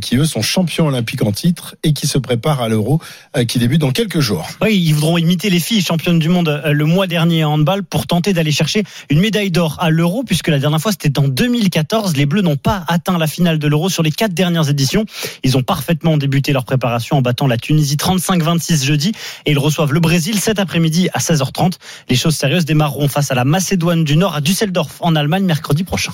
qui 0.01 0.17
eux 0.17 0.25
sont 0.25 0.41
champions 0.41 0.87
olympiques 0.87 1.23
en 1.23 1.33
titre 1.33 1.77
et 1.83 1.93
qui 1.93 2.07
se 2.07 2.17
préparent 2.17 2.63
à 2.63 2.71
l'Euro 2.71 2.99
qui 3.47 3.59
débute 3.59 3.83
dans 3.83 3.91
quelques 3.91 4.21
jours. 4.21 4.49
Oui, 4.63 4.83
ils 4.87 4.95
voudront 4.95 5.19
imiter 5.19 5.51
les 5.51 5.61
filles 5.61 5.83
championnes 5.83 6.19
du 6.19 6.31
monde 6.31 6.63
le 6.65 6.85
mois 6.87 7.07
dernier 7.07 7.45
en 7.45 7.53
handball 7.53 7.83
pour 7.83 8.07
tenter 8.07 8.33
d'aller 8.33 8.53
chercher 8.53 8.85
une 9.11 9.21
médaille 9.21 9.51
d'or 9.51 9.77
à 9.81 9.91
l'Euro, 9.91 10.25
puisque 10.25 10.49
la 10.49 10.59
dernière 10.59 10.81
fois 10.81 10.93
c'était 10.93 11.19
en 11.19 11.29
2014. 11.29 12.17
Les 12.17 12.25
Bleus 12.25 12.43
n'ont 12.43 12.57
pas 12.57 12.85
atteint 12.89 13.19
la 13.19 13.27
finale 13.27 13.59
de 13.59 13.69
l'Euro 13.69 13.91
sur 13.91 14.03
les 14.03 14.13
quatre 14.13 14.33
dernières 14.33 14.71
éditions. 14.71 15.05
Ils 15.45 15.59
ont 15.59 15.63
parfaitement 15.63 16.17
débuté 16.17 16.55
leur 16.55 16.65
préparation 16.65 17.19
en 17.19 17.23
battant 17.23 17.47
la 17.47 17.59
Tunisie 17.59 17.97
35-26 17.97 18.83
jeudi 18.83 19.13
et 19.45 19.51
ils 19.51 19.59
reçoivent 19.59 19.93
le 19.93 20.01
Brésil 20.07 20.39
cet 20.39 20.61
après-midi 20.61 21.09
à 21.15 21.19
16h30. 21.19 21.73
Les 22.09 22.15
choses 22.15 22.37
sérieuses 22.37 22.65
démarreront 22.65 23.09
face 23.09 23.33
à 23.33 23.35
la 23.35 23.45
Macédoine 23.45 24.05
du 24.05 24.17
Nord 24.17 24.37
à 24.37 24.41
Düsseldorf 24.41 24.99
en 25.01 25.17
Allemagne 25.17 25.43
mercredi 25.43 25.83
prochain. 25.83 26.13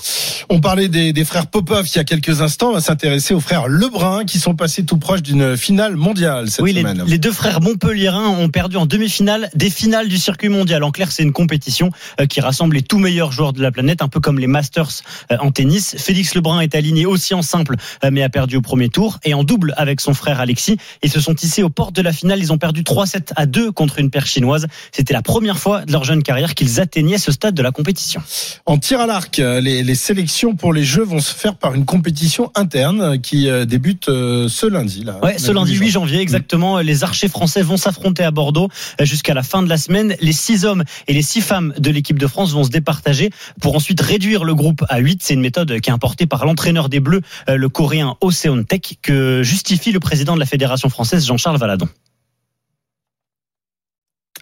On 0.49 0.59
parlait 0.59 0.87
des, 0.87 1.13
des 1.13 1.23
frères 1.23 1.45
Popov 1.45 1.87
il 1.87 1.97
y 1.97 1.99
a 1.99 2.03
quelques 2.03 2.41
instants. 2.41 2.69
On 2.69 2.73
va 2.73 2.81
s'intéresser 2.81 3.35
aux 3.35 3.39
frères 3.39 3.67
Lebrun 3.67 4.25
qui 4.25 4.39
sont 4.39 4.55
passés 4.55 4.83
tout 4.83 4.97
proche 4.97 5.21
d'une 5.21 5.55
finale 5.55 5.95
mondiale 5.95 6.49
cette 6.49 6.63
oui, 6.63 6.73
les, 6.73 6.81
semaine. 6.81 7.03
les 7.05 7.19
deux 7.19 7.31
frères 7.31 7.61
montpelliérains 7.61 8.29
ont 8.29 8.49
perdu 8.49 8.77
en 8.77 8.87
demi-finale 8.87 9.51
des 9.53 9.69
finales 9.69 10.07
du 10.07 10.17
circuit 10.17 10.49
mondial. 10.49 10.83
En 10.83 10.89
clair, 10.89 11.11
c'est 11.11 11.21
une 11.21 11.31
compétition 11.31 11.91
euh, 12.19 12.25
qui 12.25 12.41
rassemble 12.41 12.75
les 12.75 12.81
tout 12.81 12.97
meilleurs 12.97 13.31
joueurs 13.31 13.53
de 13.53 13.61
la 13.61 13.71
planète, 13.71 14.01
un 14.01 14.07
peu 14.07 14.19
comme 14.19 14.39
les 14.39 14.47
Masters 14.47 15.03
euh, 15.31 15.37
en 15.39 15.51
tennis. 15.51 15.95
Félix 15.99 16.33
Lebrun 16.33 16.61
est 16.61 16.73
aligné 16.73 17.05
aussi 17.05 17.35
en 17.35 17.43
simple, 17.43 17.75
euh, 18.03 18.09
mais 18.11 18.23
a 18.23 18.29
perdu 18.29 18.55
au 18.55 18.61
premier 18.61 18.89
tour. 18.89 19.19
Et 19.23 19.35
en 19.35 19.43
double 19.43 19.75
avec 19.77 20.01
son 20.01 20.15
frère 20.15 20.39
Alexis, 20.39 20.77
ils 21.03 21.11
se 21.11 21.19
sont 21.19 21.35
hissés 21.35 21.61
aux 21.61 21.69
portes 21.69 21.95
de 21.95 22.01
la 22.01 22.11
finale. 22.11 22.39
Ils 22.39 22.51
ont 22.51 22.57
perdu 22.57 22.81
3-7 22.81 23.33
à 23.35 23.45
2 23.45 23.71
contre 23.73 23.99
une 23.99 24.09
paire 24.09 24.25
chinoise. 24.25 24.67
C'était 24.91 25.13
la 25.13 25.21
première 25.21 25.57
fois 25.59 25.85
de 25.85 25.91
leur 25.91 26.03
jeune 26.03 26.23
carrière 26.23 26.55
qu'ils 26.55 26.79
atteignaient 26.79 27.17
ce 27.17 27.31
stade 27.31 27.55
de 27.55 27.61
la 27.61 27.71
compétition. 27.71 28.21
En 28.65 28.77
tir 28.77 28.99
à 28.99 29.07
l'arc, 29.07 29.37
les, 29.37 29.83
les 29.83 29.95
sélections 29.95 30.55
pour 30.55 30.73
les 30.73 30.83
Jeux 30.83 31.03
vont 31.03 31.19
se 31.19 31.33
faire 31.33 31.55
par 31.55 31.73
une 31.73 31.85
compétition 31.85 32.51
interne 32.55 33.19
qui 33.19 33.49
euh, 33.49 33.65
débute 33.65 34.09
euh, 34.09 34.47
ce 34.47 34.65
lundi. 34.65 35.03
Là, 35.03 35.19
Ouais, 35.23 35.37
ce 35.37 35.51
lundi 35.51 35.75
8 35.75 35.91
janvier, 35.91 36.19
exactement. 36.19 36.79
Les 36.79 37.03
archers 37.03 37.27
français 37.27 37.61
vont 37.61 37.77
s'affronter 37.77 38.23
à 38.23 38.31
Bordeaux 38.31 38.69
euh, 38.99 39.05
jusqu'à 39.05 39.33
la 39.33 39.43
fin 39.43 39.63
de 39.63 39.69
la 39.69 39.77
semaine. 39.77 40.15
Les 40.21 40.33
six 40.33 40.65
hommes 40.65 40.83
et 41.07 41.13
les 41.13 41.21
six 41.21 41.41
femmes 41.41 41.73
de 41.77 41.91
l'équipe 41.91 42.19
de 42.19 42.27
France 42.27 42.51
vont 42.51 42.63
se 42.63 42.69
départager 42.69 43.29
pour 43.61 43.75
ensuite 43.75 44.01
réduire 44.01 44.43
le 44.43 44.55
groupe 44.55 44.83
à 44.89 44.99
8. 44.99 45.21
C'est 45.23 45.33
une 45.33 45.41
méthode 45.41 45.79
qui 45.79 45.89
est 45.89 45.93
importée 45.93 46.25
par 46.25 46.45
l'entraîneur 46.45 46.89
des 46.89 46.99
Bleus, 46.99 47.21
le 47.47 47.69
coréen 47.69 48.15
Oseon 48.21 48.63
Tech, 48.63 48.81
que 49.01 49.43
justifie 49.43 49.91
le 49.91 49.99
président 49.99 50.35
de 50.35 50.39
la 50.39 50.45
Fédération 50.45 50.89
française, 50.89 51.25
Jean-Charles 51.25 51.57
Valadon. 51.57 51.87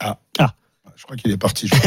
Ah. 0.02 0.18
Ah. 0.40 0.54
Je 1.02 1.06
crois 1.08 1.18
qu'il 1.18 1.32
est 1.32 1.38
parti. 1.38 1.68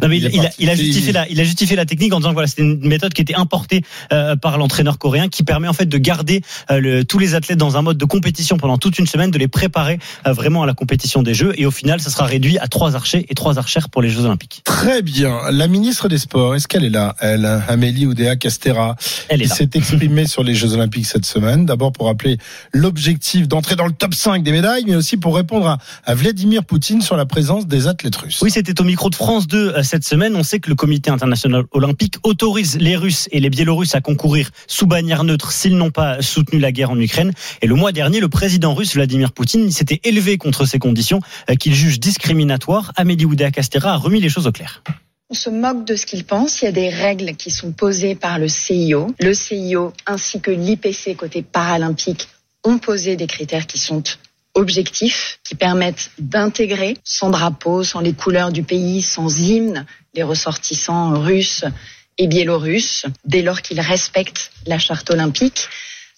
Non, 0.00 0.08
mais 0.08 0.18
il, 0.18 0.26
a, 0.26 0.42
parti. 0.42 0.56
il 0.58 0.70
a 0.70 0.74
justifié 0.74 1.12
la, 1.12 1.28
il 1.28 1.38
a 1.40 1.44
justifié 1.44 1.76
la 1.76 1.84
technique 1.84 2.12
en 2.14 2.16
disant 2.18 2.30
que 2.30 2.34
voilà, 2.34 2.48
c'était 2.48 2.62
une 2.62 2.88
méthode 2.88 3.12
qui 3.12 3.20
était 3.22 3.34
importée 3.34 3.82
euh, 4.12 4.36
par 4.36 4.56
l'entraîneur 4.58 4.98
coréen, 4.98 5.28
qui 5.28 5.42
permet 5.44 5.68
en 5.68 5.72
fait 5.74 5.84
de 5.86 5.98
garder 5.98 6.40
euh, 6.70 6.80
le- 6.80 7.04
tous 7.04 7.18
les 7.18 7.34
athlètes 7.34 7.58
dans 7.58 7.76
un 7.76 7.82
mode 7.82 7.98
de 7.98 8.04
compétition 8.06 8.56
pendant 8.56 8.78
toute 8.78 8.98
une 8.98 9.06
semaine, 9.06 9.30
de 9.30 9.38
les 9.38 9.48
préparer 9.48 9.98
euh, 10.26 10.32
vraiment 10.32 10.62
à 10.62 10.66
la 10.66 10.72
compétition 10.74 11.22
des 11.22 11.34
Jeux. 11.34 11.52
Et 11.56 11.66
au 11.66 11.70
final, 11.70 12.00
ça 12.00 12.10
sera 12.10 12.24
réduit 12.24 12.58
à 12.58 12.68
trois 12.68 12.96
archers 12.96 13.26
et 13.28 13.34
trois 13.34 13.58
archères 13.58 13.90
pour 13.90 14.02
les 14.02 14.08
Jeux 14.08 14.24
Olympiques. 14.24 14.62
Très 14.64 15.02
bien. 15.02 15.50
La 15.50 15.68
ministre 15.68 16.08
des 16.08 16.18
Sports, 16.18 16.54
est-ce 16.56 16.66
qu'elle 16.66 16.84
est 16.84 16.90
là? 16.90 17.14
Elle, 17.20 17.44
Amélie 17.68 18.06
Oudéa 18.06 18.34
Castera, 18.36 18.96
Elle 19.28 19.42
est 19.42 19.46
là. 19.46 19.54
s'est 19.54 19.70
exprimée 19.74 20.26
sur 20.26 20.42
les 20.42 20.54
Jeux 20.54 20.72
Olympiques 20.72 21.06
cette 21.06 21.26
semaine. 21.26 21.66
D'abord 21.66 21.92
pour 21.92 22.06
rappeler 22.06 22.38
l'objectif 22.72 23.46
d'entrer 23.46 23.76
dans 23.76 23.86
le 23.86 23.92
top 23.92 24.14
5 24.14 24.42
des 24.42 24.52
médailles, 24.52 24.84
mais 24.86 24.96
aussi 24.96 25.16
pour 25.18 25.36
répondre 25.36 25.66
à, 25.68 25.78
à 26.04 26.14
Vladimir 26.14 26.64
Poutine 26.64 27.02
sur 27.02 27.16
la 27.16 27.26
présence 27.26 27.66
des 27.66 27.86
athlètes 27.88 28.16
russes. 28.16 28.31
Oui, 28.40 28.50
c'était 28.50 28.80
au 28.80 28.84
micro 28.84 29.10
de 29.10 29.14
France 29.14 29.46
2 29.46 29.58
euh, 29.58 29.82
cette 29.82 30.04
semaine. 30.04 30.36
On 30.36 30.42
sait 30.42 30.60
que 30.60 30.68
le 30.70 30.74
comité 30.74 31.10
international 31.10 31.64
olympique 31.72 32.16
autorise 32.22 32.78
les 32.78 32.96
Russes 32.96 33.28
et 33.32 33.40
les 33.40 33.50
Biélorusses 33.50 33.94
à 33.94 34.00
concourir 34.00 34.50
sous 34.66 34.86
bannière 34.86 35.24
neutre 35.24 35.52
s'ils 35.52 35.76
n'ont 35.76 35.90
pas 35.90 36.22
soutenu 36.22 36.58
la 36.58 36.72
guerre 36.72 36.90
en 36.90 36.98
Ukraine. 36.98 37.32
Et 37.60 37.66
le 37.66 37.74
mois 37.74 37.92
dernier, 37.92 38.20
le 38.20 38.28
président 38.28 38.74
russe 38.74 38.94
Vladimir 38.94 39.32
Poutine 39.32 39.70
s'était 39.70 40.00
élevé 40.04 40.38
contre 40.38 40.64
ces 40.64 40.78
conditions 40.78 41.20
euh, 41.50 41.54
qu'il 41.56 41.74
juge 41.74 42.00
discriminatoires. 42.00 42.92
Amélie 42.96 43.24
Oudéa-Castéra 43.24 43.94
a 43.94 43.96
remis 43.96 44.20
les 44.20 44.28
choses 44.28 44.46
au 44.46 44.52
clair. 44.52 44.82
On 45.30 45.34
se 45.34 45.50
moque 45.50 45.86
de 45.86 45.96
ce 45.96 46.06
qu'ils 46.06 46.24
pensent. 46.24 46.60
Il 46.62 46.66
y 46.66 46.68
a 46.68 46.72
des 46.72 46.90
règles 46.90 47.36
qui 47.36 47.50
sont 47.50 47.72
posées 47.72 48.14
par 48.14 48.38
le 48.38 48.48
CIO. 48.48 49.14
Le 49.18 49.34
CIO 49.34 49.92
ainsi 50.06 50.40
que 50.40 50.50
l'IPC 50.50 51.16
côté 51.16 51.42
paralympique 51.42 52.28
ont 52.64 52.78
posé 52.78 53.16
des 53.16 53.26
critères 53.26 53.66
qui 53.66 53.78
sont 53.78 54.02
objectifs, 54.54 55.40
qui 55.44 55.54
permettent 55.54 56.10
d'intégrer 56.18 56.96
sans 57.04 57.30
drapeau, 57.30 57.82
sans 57.84 58.00
les 58.00 58.12
couleurs 58.12 58.52
du 58.52 58.62
pays, 58.62 59.02
sans 59.02 59.38
hymne, 59.38 59.86
les 60.14 60.22
ressortissants 60.22 61.18
russes 61.20 61.64
et 62.18 62.26
biélorusses, 62.26 63.06
dès 63.24 63.42
lors 63.42 63.62
qu'ils 63.62 63.80
respectent 63.80 64.50
la 64.66 64.78
charte 64.78 65.10
olympique. 65.10 65.68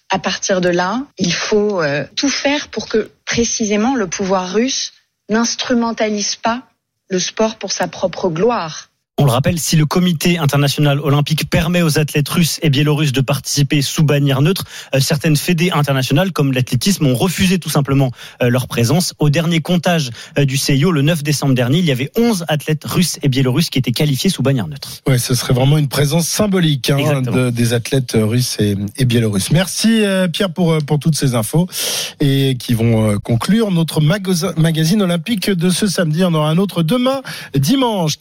À 0.09 0.19
partir 0.19 0.61
de 0.61 0.69
là, 0.69 1.03
il 1.17 1.33
faut 1.33 1.81
euh, 1.81 2.05
tout 2.15 2.29
faire 2.29 2.67
pour 2.67 2.87
que 2.87 3.09
précisément 3.25 3.95
le 3.95 4.07
pouvoir 4.07 4.53
russe 4.53 4.93
n'instrumentalise 5.29 6.35
pas 6.35 6.63
le 7.09 7.19
sport 7.19 7.55
pour 7.55 7.71
sa 7.71 7.87
propre 7.87 8.29
gloire. 8.29 8.89
On 9.17 9.23
le 9.23 9.31
rappelle, 9.31 9.57
si 9.59 9.77
le 9.77 9.85
comité 9.85 10.37
international 10.39 10.99
olympique 10.99 11.49
permet 11.49 11.81
aux 11.81 11.97
athlètes 11.99 12.27
russes 12.27 12.59
et 12.61 12.69
biélorusses 12.69 13.13
de 13.13 13.21
participer 13.21 13.81
sous 13.81 14.03
bannière 14.03 14.41
neutre, 14.41 14.65
euh, 14.93 14.99
certaines 14.99 15.37
fédés 15.37 15.71
internationales 15.71 16.33
comme 16.33 16.51
l'athlétisme 16.51 17.05
ont 17.05 17.15
refusé 17.15 17.57
tout 17.57 17.69
simplement 17.69 18.11
euh, 18.43 18.49
leur 18.49 18.67
présence. 18.67 19.13
Au 19.19 19.29
dernier 19.29 19.61
comptage 19.61 20.09
euh, 20.37 20.43
du 20.43 20.57
CIO, 20.57 20.91
le 20.91 21.01
9 21.01 21.23
décembre 21.23 21.53
dernier, 21.55 21.79
il 21.79 21.85
y 21.85 21.93
avait 21.93 22.11
11 22.17 22.43
athlètes 22.49 22.83
russes 22.83 23.17
et 23.23 23.29
biélorusses 23.29 23.69
qui 23.69 23.79
étaient 23.79 23.93
qualifiés 23.93 24.29
sous 24.29 24.43
bannière 24.43 24.67
neutre. 24.67 24.89
Ouais, 25.07 25.17
ce 25.17 25.33
serait 25.33 25.53
vraiment 25.53 25.77
une 25.77 25.87
présence 25.87 26.27
symbolique 26.27 26.89
hein, 26.89 27.21
de- 27.21 27.51
des 27.51 27.71
athlètes 27.71 28.17
russes 28.19 28.57
et, 28.59 28.75
et 28.97 29.05
biélorusses. 29.05 29.49
Merci 29.51 30.03
euh, 30.03 30.27
Pierre 30.27 30.51
pour, 30.51 30.77
pour 30.79 30.99
toutes 30.99 31.15
ces 31.15 31.35
infos 31.35 31.69
et 32.19 32.57
qui 32.59 32.73
vont 32.73 33.11
euh, 33.11 33.17
conclure 33.17 33.71
notre 33.71 34.01
magazine 34.01 35.01
olympique 35.01 35.49
de 35.49 35.69
ce 35.69 35.87
samedi. 35.87 36.25
On 36.25 36.33
aura 36.33 36.49
un 36.49 36.57
autre 36.57 36.83
demain, 36.83 37.21
dimanche. 37.57 38.17